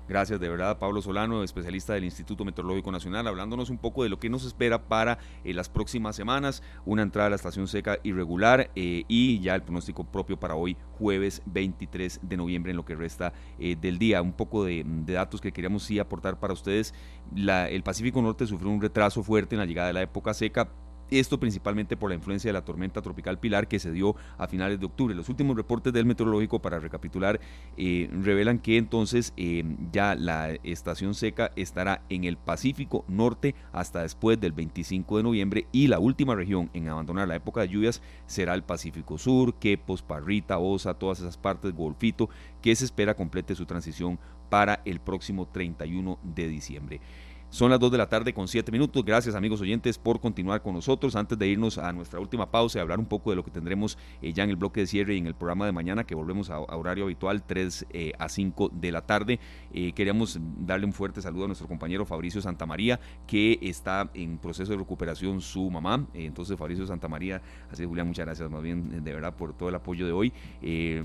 Gracias 0.08 0.40
de 0.40 0.50
verdad 0.50 0.78
Pablo 0.78 1.02
Solano, 1.02 1.44
especialista 1.44 1.94
del 1.94 2.04
Instituto 2.04 2.46
Meteorológico 2.46 2.92
Nacional, 2.92 3.28
hablándonos 3.28 3.72
un 3.72 3.80
poco 3.80 4.04
de 4.04 4.10
lo 4.10 4.20
que 4.20 4.30
nos 4.30 4.46
espera 4.46 4.84
para 4.88 5.18
eh, 5.44 5.54
las 5.54 5.68
próximas 5.68 6.16
semanas, 6.16 6.62
una 6.86 7.02
entrada 7.02 7.28
a 7.28 7.30
la 7.32 7.36
estación 7.38 7.68
seca 7.68 7.98
irregular 8.04 8.70
eh, 8.76 9.04
y 9.08 9.40
ya 9.40 9.56
el 9.56 9.64
pronóstico 9.64 10.04
propio 10.04 10.40
para 10.40 10.56
hoy, 10.56 10.78
jueves 11.00 11.42
23 11.48 12.20
de 12.22 12.38
noviembre, 12.38 12.72
en 12.72 12.78
lo 12.78 12.86
que 12.86 12.94
resta 12.94 13.34
eh, 13.58 13.76
del 13.76 13.98
día. 13.98 14.22
Un 14.22 14.34
poco 14.34 14.64
de, 14.64 14.84
datos 14.86 15.42
que 15.42 15.52
queríamos 15.52 15.84
sí 15.84 15.98
aportar 15.98 16.40
para 16.40 16.54
ustedes. 16.54 16.94
el 17.36 17.84
Pacífico 17.84 18.22
Norte 18.22 18.46
sufrió 18.46 18.70
un 18.70 18.82
retraso 18.82 19.24
fuerte 19.24 19.56
en 19.56 19.60
la 19.60 19.66
llegada 19.66 19.88
de 19.88 19.94
la 19.94 20.02
época 20.04 20.36
seca, 20.36 20.70
esto 21.10 21.40
principalmente 21.40 21.98
por 21.98 22.10
la 22.10 22.16
influencia 22.16 22.50
de 22.50 22.54
la 22.54 22.66
tormenta 22.66 23.02
tropical 23.02 23.40
Pilar 23.40 23.68
que 23.68 23.80
se 23.80 23.92
dio 23.92 24.16
a 24.38 24.48
finales 24.48 24.80
de 24.80 24.86
octubre. 24.86 25.16
Los 25.16 25.30
últimos 25.30 25.56
reportes 25.56 25.94
del 25.94 26.06
meteorológico, 26.06 26.62
para 26.62 26.80
recapitular, 26.80 27.40
eh, 27.78 28.10
revelan 28.12 28.60
que 28.60 28.78
entonces 28.78 29.34
eh, 29.38 29.64
ya 29.92 30.16
la 30.16 30.52
estación 30.64 31.14
seca 31.14 31.52
estará 31.56 32.02
en 32.10 32.24
el 32.24 32.38
Pacífico 32.38 33.06
Norte 33.08 33.56
hasta 33.72 34.02
después 34.02 34.40
del 34.40 34.52
25 34.52 35.18
de 35.18 35.24
noviembre 35.24 35.68
y 35.72 35.88
la 35.88 36.00
última 36.00 36.36
región 36.36 36.70
en 36.74 36.90
abandonar 36.90 37.28
la 37.28 37.36
época 37.36 37.62
de 37.62 37.70
lluvias 37.70 38.02
será 38.26 38.54
el 38.54 38.64
Pacífico 38.64 39.18
Sur, 39.18 39.56
Quepos, 39.56 40.02
Parrita, 40.02 40.58
Osa, 40.58 40.94
todas 40.94 41.20
esas 41.20 41.38
partes, 41.38 41.74
Golfito, 41.74 42.30
que 42.62 42.76
se 42.76 42.86
espera 42.86 43.16
complete 43.16 43.56
su 43.56 43.66
transición 43.66 44.20
para 44.50 44.82
el 44.86 45.00
próximo 45.00 45.48
31 45.48 46.20
de 46.24 46.48
diciembre. 46.48 47.02
Son 47.50 47.70
las 47.70 47.80
2 47.80 47.92
de 47.92 47.98
la 47.98 48.10
tarde 48.10 48.34
con 48.34 48.50
7 48.50 48.70
minutos. 48.72 49.06
Gracias 49.06 49.34
amigos 49.34 49.62
oyentes 49.62 49.98
por 49.98 50.20
continuar 50.20 50.62
con 50.62 50.74
nosotros. 50.74 51.16
Antes 51.16 51.38
de 51.40 51.48
irnos 51.48 51.78
a 51.78 51.94
nuestra 51.94 52.20
última 52.20 52.52
pausa 52.52 52.80
y 52.80 52.82
hablar 52.82 53.00
un 53.00 53.06
poco 53.06 53.30
de 53.30 53.38
lo 53.38 53.46
que 53.46 53.52
tendremos 53.52 53.98
eh, 54.22 54.34
ya 54.34 54.44
en 54.44 54.50
el 54.50 54.58
bloque 54.58 54.82
de 54.82 54.88
cierre 54.88 55.16
y 55.16 55.20
en 55.20 55.28
el 55.28 55.36
programa 55.36 55.66
de 55.66 55.72
mañana, 55.72 56.04
que 56.04 56.16
volvemos 56.16 56.50
a, 56.50 56.60
horario 56.60 57.06
habitual 57.06 57.44
3 57.44 57.86
eh, 57.92 58.12
a 58.20 58.28
5 58.28 58.72
de 58.74 58.92
la 58.92 59.02
tarde, 59.06 59.40
eh, 59.74 59.94
queríamos 59.94 60.38
darle 60.60 60.86
un 60.86 60.92
fuerte 60.92 61.22
saludo 61.22 61.46
a 61.46 61.48
nuestro 61.48 61.68
compañero 61.68 62.06
Fabricio 62.06 62.42
Santamaría, 62.42 63.00
que 63.26 63.58
está 63.62 64.10
en 64.14 64.38
proceso 64.38 64.74
de 64.74 64.80
recuperación 64.80 65.40
su 65.40 65.70
mamá. 65.70 66.06
entonces 66.14 66.58
Fabricio 66.58 66.86
Santamaría, 66.86 67.42
así 67.72 67.86
Julián, 67.86 68.08
muchas 68.08 68.26
gracias 68.26 68.50
más 68.50 68.64
bien 68.64 69.02
de 69.04 69.14
verdad 69.14 69.34
por 69.34 69.54
todo 69.54 69.70
el 69.70 69.76
apoyo 69.76 70.06
de 70.06 70.12
hoy. 70.12 70.34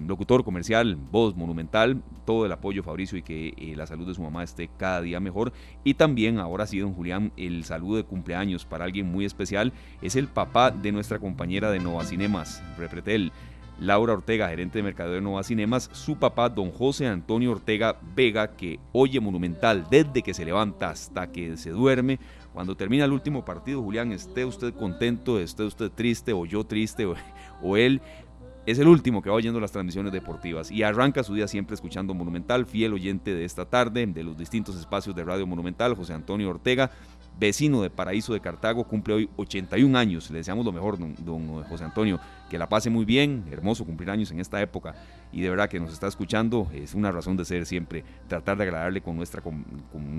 locutor 0.07 0.43
comercial, 0.43 0.97
voz 0.97 1.37
monumental, 1.37 2.03
todo 2.25 2.45
el 2.45 2.51
apoyo 2.53 2.83
Fabricio 2.83 3.19
y 3.19 3.23
que 3.23 3.75
la 3.77 3.87
salud 3.87 4.09
de 4.09 4.15
su 4.15 4.23
mamá 4.23 4.43
esté 4.43 4.69
cada 4.77 5.01
día 5.01 5.21
mejor. 5.21 5.53
Y 5.85 5.95
también 5.95 6.30
ahora 6.39 6.67
sí, 6.67 6.79
don 6.79 6.95
Julián, 6.95 7.33
el 7.37 7.65
saludo 7.65 7.97
de 7.97 8.05
cumpleaños 8.05 8.65
para 8.65 8.85
alguien 8.85 9.11
muy 9.11 9.25
especial 9.25 9.73
es 10.03 10.17
el 10.17 10.29
papá 10.29 10.71
de 10.71 10.93
nuestra 10.93 11.19
compañera 11.19 11.71
de 11.71 11.81
Nova 11.81 12.05
Cinemas, 12.05 12.63
Repretel. 12.79 13.33
Laura 13.81 14.13
Ortega, 14.13 14.51
gerente 14.51 14.79
de 14.79 14.83
mercadeo 14.83 15.15
de 15.15 15.23
Nova 15.23 15.43
Cinemas, 15.43 15.89
su 15.95 16.19
papá, 16.19 16.51
don 16.51 16.71
José 16.71 17.07
Antonio 17.07 17.51
Ortega 17.51 17.97
Vega, 18.15 18.55
que 18.55 18.79
oye 18.93 19.21
Monumental 19.21 19.87
desde 19.91 20.23
que 20.23 20.35
se 20.35 20.45
levanta 20.45 20.91
hasta 20.91 21.33
que 21.33 21.57
se 21.57 21.71
duerme. 21.71 22.19
Cuando 22.53 22.77
termina 22.77 23.07
el 23.07 23.13
último 23.13 23.43
partido, 23.43 23.83
Julián, 23.83 24.13
esté 24.13 24.45
usted 24.45 24.75
contento, 24.75 25.41
esté 25.41 25.63
usted 25.63 25.91
triste 25.91 26.35
o 26.35 26.45
yo 26.45 26.65
triste 26.65 27.07
o, 27.07 27.15
o 27.63 27.79
él, 27.79 28.03
es 28.67 28.79
el 28.79 28.89
último 28.89 29.23
que 29.23 29.31
va 29.31 29.37
oyendo 29.37 29.59
las 29.61 29.73
transmisiones 29.73 30.13
deportivas 30.13 30.71
y 30.71 30.83
arranca 30.83 31.23
su 31.23 31.35
día 31.35 31.49
siempre 31.49 31.75
escuchando 31.75 32.15
Monumental, 32.15 32.67
fiel 32.67 32.93
oyente 32.93 33.35
de 33.35 33.45
esta 33.45 33.65
tarde, 33.65 34.07
de 34.07 34.23
los 34.23 34.37
distintos 34.37 34.77
espacios 34.77 35.15
de 35.17 35.25
Radio 35.25 35.47
Monumental, 35.47 35.95
José 35.95 36.13
Antonio 36.13 36.51
Ortega, 36.51 36.91
vecino 37.39 37.83
de 37.83 37.91
Paraíso 37.91 38.35
de 38.35 38.41
Cartago, 38.41 38.85
cumple 38.85 39.15
hoy 39.15 39.31
81 39.37 39.99
años. 39.99 40.31
Le 40.31 40.39
deseamos 40.39 40.65
lo 40.65 40.73
mejor, 40.73 40.99
don, 40.99 41.65
José 41.65 41.85
Antonio. 41.85 42.21
Que 42.51 42.59
la 42.59 42.69
pase 42.69 42.91
muy 42.91 43.05
bien, 43.05 43.45
hermoso 43.51 43.85
cumplir 43.85 44.11
años 44.11 44.31
en 44.31 44.41
esta 44.41 44.61
época. 44.61 44.95
Y 45.33 45.43
de 45.43 45.51
verdad 45.51 45.69
que 45.69 45.81
nos 45.81 45.93
está 45.93 46.07
escuchando, 46.07 46.69
es 46.73 46.95
una 46.95 47.13
razón 47.13 47.37
de 47.37 47.45
ser 47.45 47.67
siempre 47.67 48.05
tratar 48.29 48.57
de 48.57 48.65
agradarle 48.65 49.01
con 49.01 49.17
nuestra, 49.17 49.41
con, 49.41 49.65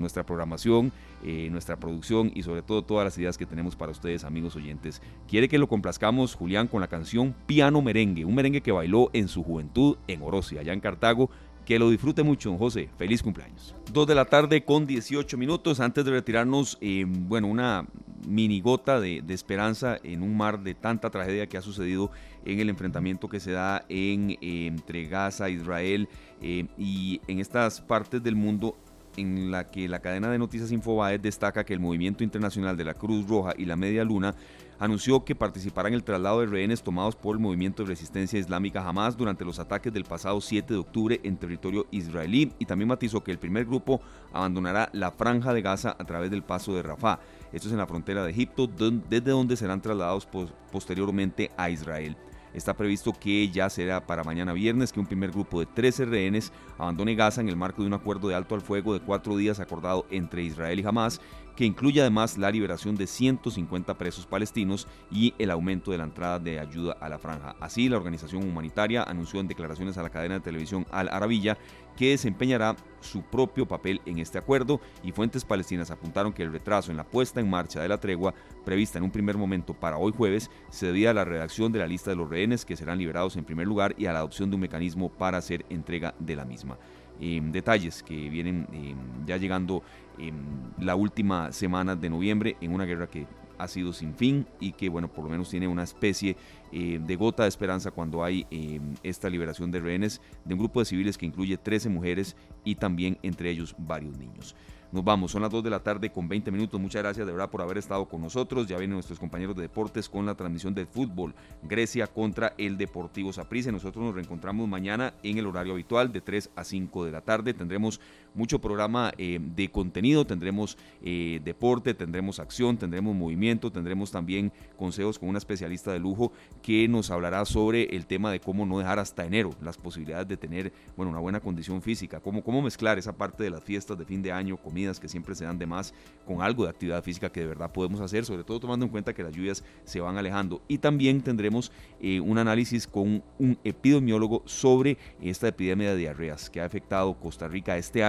nuestra 0.00 0.24
programación, 0.24 0.92
eh, 1.24 1.48
nuestra 1.50 1.76
producción 1.76 2.30
y 2.34 2.42
sobre 2.42 2.62
todo 2.62 2.82
todas 2.82 3.04
las 3.04 3.18
ideas 3.18 3.36
que 3.36 3.46
tenemos 3.46 3.76
para 3.76 3.92
ustedes, 3.92 4.24
amigos 4.24 4.56
oyentes. 4.56 5.02
Quiere 5.28 5.48
que 5.48 5.58
lo 5.58 5.68
complazcamos, 5.68 6.34
Julián, 6.34 6.68
con 6.68 6.80
la 6.80 6.88
canción 6.88 7.34
Piano 7.46 7.82
Merengue, 7.82 8.24
un 8.24 8.34
merengue 8.34 8.62
que 8.62 8.72
bailó 8.72 9.10
en 9.12 9.28
su 9.28 9.42
juventud 9.42 9.96
en 10.08 10.22
Orosi, 10.22 10.58
allá 10.58 10.72
en 10.72 10.80
Cartago 10.80 11.30
que 11.64 11.78
lo 11.78 11.90
disfrute 11.90 12.22
mucho, 12.22 12.50
don 12.50 12.58
José. 12.58 12.88
Feliz 12.98 13.22
cumpleaños. 13.22 13.74
Dos 13.92 14.06
de 14.06 14.14
la 14.14 14.24
tarde 14.24 14.64
con 14.64 14.86
18 14.86 15.36
minutos. 15.38 15.80
Antes 15.80 16.04
de 16.04 16.10
retirarnos, 16.10 16.78
eh, 16.80 17.04
bueno, 17.06 17.46
una 17.46 17.86
minigota 18.26 19.00
de, 19.00 19.22
de, 19.22 19.34
esperanza 19.34 19.98
en 20.02 20.22
un 20.22 20.36
mar 20.36 20.62
de 20.62 20.74
tanta 20.74 21.10
tragedia 21.10 21.46
que 21.46 21.56
ha 21.56 21.62
sucedido 21.62 22.10
en 22.44 22.60
el 22.60 22.68
enfrentamiento 22.68 23.28
que 23.28 23.40
se 23.40 23.52
da 23.52 23.84
eh, 23.88 24.36
entre 24.40 25.06
Gaza, 25.06 25.48
Israel 25.48 26.08
eh, 26.40 26.66
y 26.78 27.20
en 27.26 27.40
estas 27.40 27.80
partes 27.80 28.22
del 28.22 28.36
mundo 28.36 28.76
en 29.16 29.50
la 29.50 29.70
que 29.70 29.88
la 29.88 30.00
cadena 30.00 30.30
de 30.30 30.38
noticias 30.38 30.72
Infobae 30.72 31.18
destaca 31.18 31.64
que 31.64 31.74
el 31.74 31.80
movimiento 31.80 32.24
internacional 32.24 32.76
de 32.76 32.84
la 32.84 32.94
Cruz 32.94 33.28
Roja 33.28 33.52
y 33.56 33.66
la 33.66 33.76
Media 33.76 34.04
Luna 34.04 34.34
anunció 34.78 35.24
que 35.24 35.36
participará 35.36 35.88
en 35.88 35.94
el 35.94 36.02
traslado 36.02 36.40
de 36.40 36.46
rehenes 36.46 36.82
tomados 36.82 37.14
por 37.14 37.36
el 37.36 37.42
movimiento 37.42 37.82
de 37.82 37.90
resistencia 37.90 38.38
islámica 38.38 38.86
Hamas 38.86 39.16
durante 39.16 39.44
los 39.44 39.58
ataques 39.58 39.92
del 39.92 40.04
pasado 40.04 40.40
7 40.40 40.72
de 40.72 40.80
octubre 40.80 41.20
en 41.22 41.36
territorio 41.36 41.86
israelí 41.90 42.52
y 42.58 42.64
también 42.64 42.88
matizó 42.88 43.22
que 43.22 43.30
el 43.30 43.38
primer 43.38 43.66
grupo 43.66 44.00
abandonará 44.32 44.88
la 44.92 45.12
franja 45.12 45.52
de 45.52 45.62
Gaza 45.62 45.94
a 45.96 46.04
través 46.04 46.30
del 46.30 46.42
paso 46.42 46.74
de 46.74 46.82
Rafah. 46.82 47.20
Esto 47.52 47.68
es 47.68 47.72
en 47.72 47.78
la 47.78 47.86
frontera 47.86 48.24
de 48.24 48.30
Egipto, 48.30 48.66
desde 48.66 49.30
donde 49.30 49.56
serán 49.56 49.82
trasladados 49.82 50.26
posteriormente 50.70 51.50
a 51.56 51.68
Israel. 51.68 52.16
Está 52.54 52.74
previsto 52.74 53.12
que 53.12 53.48
ya 53.48 53.70
será 53.70 54.06
para 54.06 54.24
mañana 54.24 54.52
viernes 54.52 54.92
que 54.92 55.00
un 55.00 55.06
primer 55.06 55.30
grupo 55.30 55.60
de 55.60 55.66
13 55.66 56.04
rehenes 56.06 56.52
abandone 56.76 57.14
Gaza 57.14 57.40
en 57.40 57.48
el 57.48 57.56
marco 57.56 57.82
de 57.82 57.88
un 57.88 57.94
acuerdo 57.94 58.28
de 58.28 58.34
alto 58.34 58.54
al 58.54 58.60
fuego 58.60 58.92
de 58.92 59.00
cuatro 59.00 59.36
días 59.36 59.58
acordado 59.58 60.06
entre 60.10 60.42
Israel 60.42 60.80
y 60.80 60.84
Hamas 60.84 61.20
que 61.56 61.64
incluye 61.64 62.00
además 62.00 62.38
la 62.38 62.50
liberación 62.50 62.96
de 62.96 63.06
150 63.06 63.98
presos 63.98 64.26
palestinos 64.26 64.86
y 65.10 65.34
el 65.38 65.50
aumento 65.50 65.90
de 65.90 65.98
la 65.98 66.04
entrada 66.04 66.38
de 66.38 66.58
ayuda 66.58 66.96
a 67.00 67.08
la 67.08 67.18
franja. 67.18 67.56
Así, 67.60 67.88
la 67.88 67.96
organización 67.96 68.48
humanitaria 68.48 69.02
anunció 69.02 69.40
en 69.40 69.48
declaraciones 69.48 69.98
a 69.98 70.02
la 70.02 70.10
cadena 70.10 70.34
de 70.34 70.40
televisión 70.40 70.86
Al 70.90 71.08
Arabilla 71.08 71.58
que 71.96 72.10
desempeñará 72.10 72.76
su 73.00 73.22
propio 73.22 73.66
papel 73.66 74.00
en 74.06 74.18
este 74.18 74.38
acuerdo 74.38 74.80
y 75.02 75.12
fuentes 75.12 75.44
palestinas 75.44 75.90
apuntaron 75.90 76.32
que 76.32 76.42
el 76.42 76.52
retraso 76.52 76.90
en 76.90 76.96
la 76.96 77.04
puesta 77.04 77.40
en 77.40 77.50
marcha 77.50 77.82
de 77.82 77.88
la 77.88 78.00
tregua, 78.00 78.34
prevista 78.64 78.98
en 78.98 79.04
un 79.04 79.10
primer 79.10 79.36
momento 79.36 79.74
para 79.74 79.98
hoy 79.98 80.12
jueves, 80.16 80.50
se 80.70 80.86
debía 80.86 81.10
a 81.10 81.14
la 81.14 81.24
redacción 81.24 81.72
de 81.72 81.80
la 81.80 81.86
lista 81.86 82.10
de 82.10 82.16
los 82.16 82.30
rehenes 82.30 82.64
que 82.64 82.76
serán 82.76 82.98
liberados 82.98 83.36
en 83.36 83.44
primer 83.44 83.66
lugar 83.66 83.94
y 83.98 84.06
a 84.06 84.12
la 84.12 84.20
adopción 84.20 84.50
de 84.50 84.56
un 84.56 84.62
mecanismo 84.62 85.10
para 85.10 85.38
hacer 85.38 85.66
entrega 85.68 86.14
de 86.18 86.36
la 86.36 86.44
misma. 86.44 86.78
Em, 87.24 87.52
detalles 87.52 88.02
que 88.02 88.28
vienen 88.28 88.66
em, 88.72 88.96
ya 89.24 89.36
llegando 89.36 89.84
en 90.18 90.34
la 90.80 90.96
última 90.96 91.52
semana 91.52 91.94
de 91.94 92.10
noviembre 92.10 92.56
en 92.60 92.74
una 92.74 92.84
guerra 92.84 93.06
que 93.06 93.28
ha 93.58 93.68
sido 93.68 93.92
sin 93.92 94.16
fin 94.16 94.44
y 94.58 94.72
que 94.72 94.88
bueno 94.88 95.06
por 95.06 95.26
lo 95.26 95.30
menos 95.30 95.48
tiene 95.48 95.68
una 95.68 95.84
especie 95.84 96.36
eh, 96.72 96.98
de 97.00 97.14
gota 97.14 97.44
de 97.44 97.48
esperanza 97.48 97.92
cuando 97.92 98.24
hay 98.24 98.44
em, 98.50 98.94
esta 99.04 99.30
liberación 99.30 99.70
de 99.70 99.78
rehenes 99.78 100.20
de 100.44 100.54
un 100.54 100.58
grupo 100.58 100.80
de 100.80 100.86
civiles 100.86 101.16
que 101.16 101.24
incluye 101.24 101.56
13 101.56 101.90
mujeres 101.90 102.34
y 102.64 102.74
también 102.74 103.16
entre 103.22 103.50
ellos 103.50 103.76
varios 103.78 104.18
niños. 104.18 104.56
Nos 104.92 105.02
vamos, 105.02 105.32
son 105.32 105.40
las 105.40 105.50
2 105.50 105.64
de 105.64 105.70
la 105.70 105.82
tarde 105.82 106.12
con 106.12 106.28
20 106.28 106.50
minutos. 106.50 106.78
Muchas 106.78 107.02
gracias 107.02 107.26
de 107.26 107.32
verdad 107.32 107.48
por 107.48 107.62
haber 107.62 107.78
estado 107.78 108.04
con 108.04 108.20
nosotros. 108.20 108.66
Ya 108.66 108.76
vienen 108.76 108.96
nuestros 108.96 109.18
compañeros 109.18 109.56
de 109.56 109.62
deportes 109.62 110.06
con 110.06 110.26
la 110.26 110.34
transmisión 110.34 110.74
del 110.74 110.86
fútbol. 110.86 111.34
Grecia 111.62 112.06
contra 112.06 112.52
el 112.58 112.76
Deportivo 112.76 113.32
Saprissa. 113.32 113.72
Nosotros 113.72 114.04
nos 114.04 114.14
reencontramos 114.14 114.68
mañana 114.68 115.14
en 115.22 115.38
el 115.38 115.46
horario 115.46 115.72
habitual 115.72 116.12
de 116.12 116.20
3 116.20 116.50
a 116.56 116.64
5 116.64 117.06
de 117.06 117.10
la 117.10 117.22
tarde. 117.22 117.54
Tendremos 117.54 118.02
mucho 118.34 118.60
programa 118.60 119.12
eh, 119.18 119.38
de 119.40 119.70
contenido, 119.70 120.26
tendremos 120.26 120.76
eh, 121.02 121.40
deporte, 121.44 121.94
tendremos 121.94 122.38
acción, 122.38 122.76
tendremos 122.76 123.14
movimiento, 123.14 123.70
tendremos 123.70 124.10
también 124.10 124.52
consejos 124.76 125.18
con 125.18 125.28
una 125.28 125.38
especialista 125.38 125.92
de 125.92 125.98
lujo 125.98 126.32
que 126.62 126.88
nos 126.88 127.10
hablará 127.10 127.44
sobre 127.44 127.84
el 127.96 128.06
tema 128.06 128.30
de 128.30 128.40
cómo 128.40 128.66
no 128.66 128.78
dejar 128.78 128.98
hasta 128.98 129.24
enero 129.24 129.50
las 129.60 129.76
posibilidades 129.76 130.28
de 130.28 130.36
tener 130.36 130.72
bueno, 130.96 131.10
una 131.10 131.20
buena 131.20 131.40
condición 131.40 131.82
física, 131.82 132.20
cómo, 132.20 132.42
cómo 132.42 132.62
mezclar 132.62 132.98
esa 132.98 133.16
parte 133.16 133.42
de 133.44 133.50
las 133.50 133.62
fiestas 133.62 133.98
de 133.98 134.04
fin 134.04 134.22
de 134.22 134.32
año, 134.32 134.56
comidas 134.56 134.98
que 134.98 135.08
siempre 135.08 135.34
se 135.34 135.44
dan 135.44 135.58
de 135.58 135.66
más, 135.66 135.94
con 136.26 136.42
algo 136.42 136.64
de 136.64 136.70
actividad 136.70 137.02
física 137.02 137.30
que 137.30 137.40
de 137.40 137.46
verdad 137.46 137.72
podemos 137.72 138.00
hacer, 138.00 138.24
sobre 138.24 138.44
todo 138.44 138.60
tomando 138.60 138.86
en 138.86 138.90
cuenta 138.90 139.12
que 139.12 139.22
las 139.22 139.32
lluvias 139.32 139.64
se 139.84 140.00
van 140.00 140.16
alejando. 140.16 140.62
Y 140.68 140.78
también 140.78 141.20
tendremos 141.22 141.72
eh, 142.00 142.20
un 142.20 142.38
análisis 142.38 142.86
con 142.86 143.22
un 143.38 143.58
epidemiólogo 143.64 144.42
sobre 144.46 144.98
esta 145.20 145.48
epidemia 145.48 145.90
de 145.90 145.96
diarreas 145.96 146.50
que 146.50 146.60
ha 146.60 146.64
afectado 146.64 147.14
Costa 147.14 147.48
Rica 147.48 147.76
este 147.76 148.04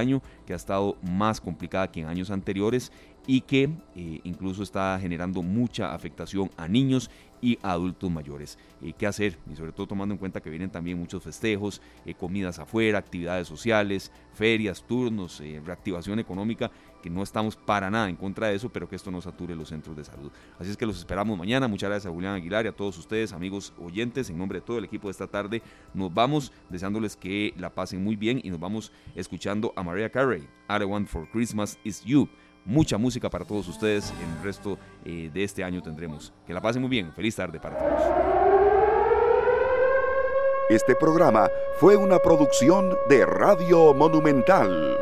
que 0.46 0.54
ha 0.54 0.56
estado 0.56 0.98
más 1.02 1.40
complicada 1.40 1.92
que 1.92 2.02
en 2.02 2.08
años 2.08 2.30
anteriores 2.32 2.92
y 3.26 3.42
que 3.42 3.70
eh, 3.96 4.20
incluso 4.24 4.64
está 4.64 4.98
generando 5.00 5.42
mucha 5.42 5.94
afectación 5.94 6.52
a 6.58 6.68
niños 6.68 7.10
y 7.42 7.58
adultos 7.62 8.10
mayores. 8.10 8.58
Eh, 8.82 8.94
¿Qué 8.98 9.08
hacer? 9.08 9.38
Y 9.52 9.56
sobre 9.56 9.72
todo 9.72 9.88
tomando 9.88 10.14
en 10.14 10.20
cuenta 10.20 10.42
que 10.42 10.50
vienen 10.50 10.70
también 10.70 10.98
muchos 10.98 11.24
festejos, 11.24 11.82
eh, 12.06 12.14
comidas 12.14 12.60
afuera, 12.60 13.00
actividades 13.00 13.48
sociales, 13.48 14.12
ferias, 14.34 14.84
turnos, 14.84 15.42
reactivación 15.66 16.20
económica 16.20 16.72
que 17.04 17.10
no 17.10 17.22
estamos 17.22 17.58
para 17.58 17.92
nada 17.92 18.10
en 18.10 18.16
contra 18.16 18.48
de 18.48 18.56
eso, 18.56 18.70
pero 18.70 18.88
que 18.88 18.96
esto 18.96 19.12
no 19.12 19.22
sature 19.22 19.56
los 19.56 19.70
centros 19.70 19.96
de 19.96 20.06
salud. 20.06 20.32
Así 20.58 20.72
es 20.72 20.78
que 20.78 20.86
los 20.86 20.98
esperamos 20.98 21.38
mañana. 21.38 21.68
Muchas 21.68 21.90
gracias 21.90 22.10
a 22.10 22.14
Julián 22.14 22.34
Aguilar 22.34 22.66
y 22.66 22.70
a 22.70 22.72
todos 22.72 22.98
ustedes, 22.98 23.34
amigos 23.34 23.74
oyentes, 23.78 24.30
en 24.30 24.38
nombre 24.38 24.60
de 24.60 24.66
todo 24.66 24.78
el 24.78 24.86
equipo 24.86 25.10
de 25.10 25.12
esta 25.12 25.28
tarde. 25.28 25.62
Nos 25.94 26.14
vamos 26.14 26.54
deseándoles 26.70 27.18
que 27.18 27.54
la 27.58 27.70
pasen 27.70 28.02
muy 28.02 28.16
bien 28.16 28.40
y 28.42 28.50
nos 28.50 28.60
vamos 28.60 28.94
escuchando 29.16 29.74
a 29.76 29.84
Maria 29.84 30.10
Carey. 30.10 30.48
All 30.70 30.82
I 30.82 31.06
for 31.06 31.30
Christmas 31.30 31.78
is 31.84 32.02
You. 32.06 32.30
Mucha 32.66 32.98
música 32.98 33.30
para 33.30 33.44
todos 33.44 33.68
ustedes. 33.68 34.14
En 34.24 34.38
el 34.38 34.44
resto 34.44 34.80
eh, 35.04 35.30
de 35.34 35.44
este 35.44 35.62
año 35.62 35.84
tendremos. 35.84 36.32
Que 36.48 36.54
la 36.54 36.62
pasen 36.62 36.82
muy 36.82 36.90
bien. 36.90 37.12
Feliz 37.12 37.36
tarde 37.36 37.60
para 37.60 37.78
todos. 37.78 38.02
Este 40.70 40.96
programa 40.96 41.50
fue 41.80 41.98
una 41.98 42.20
producción 42.20 42.96
de 43.10 43.26
Radio 43.26 43.94
Monumental. 43.94 44.98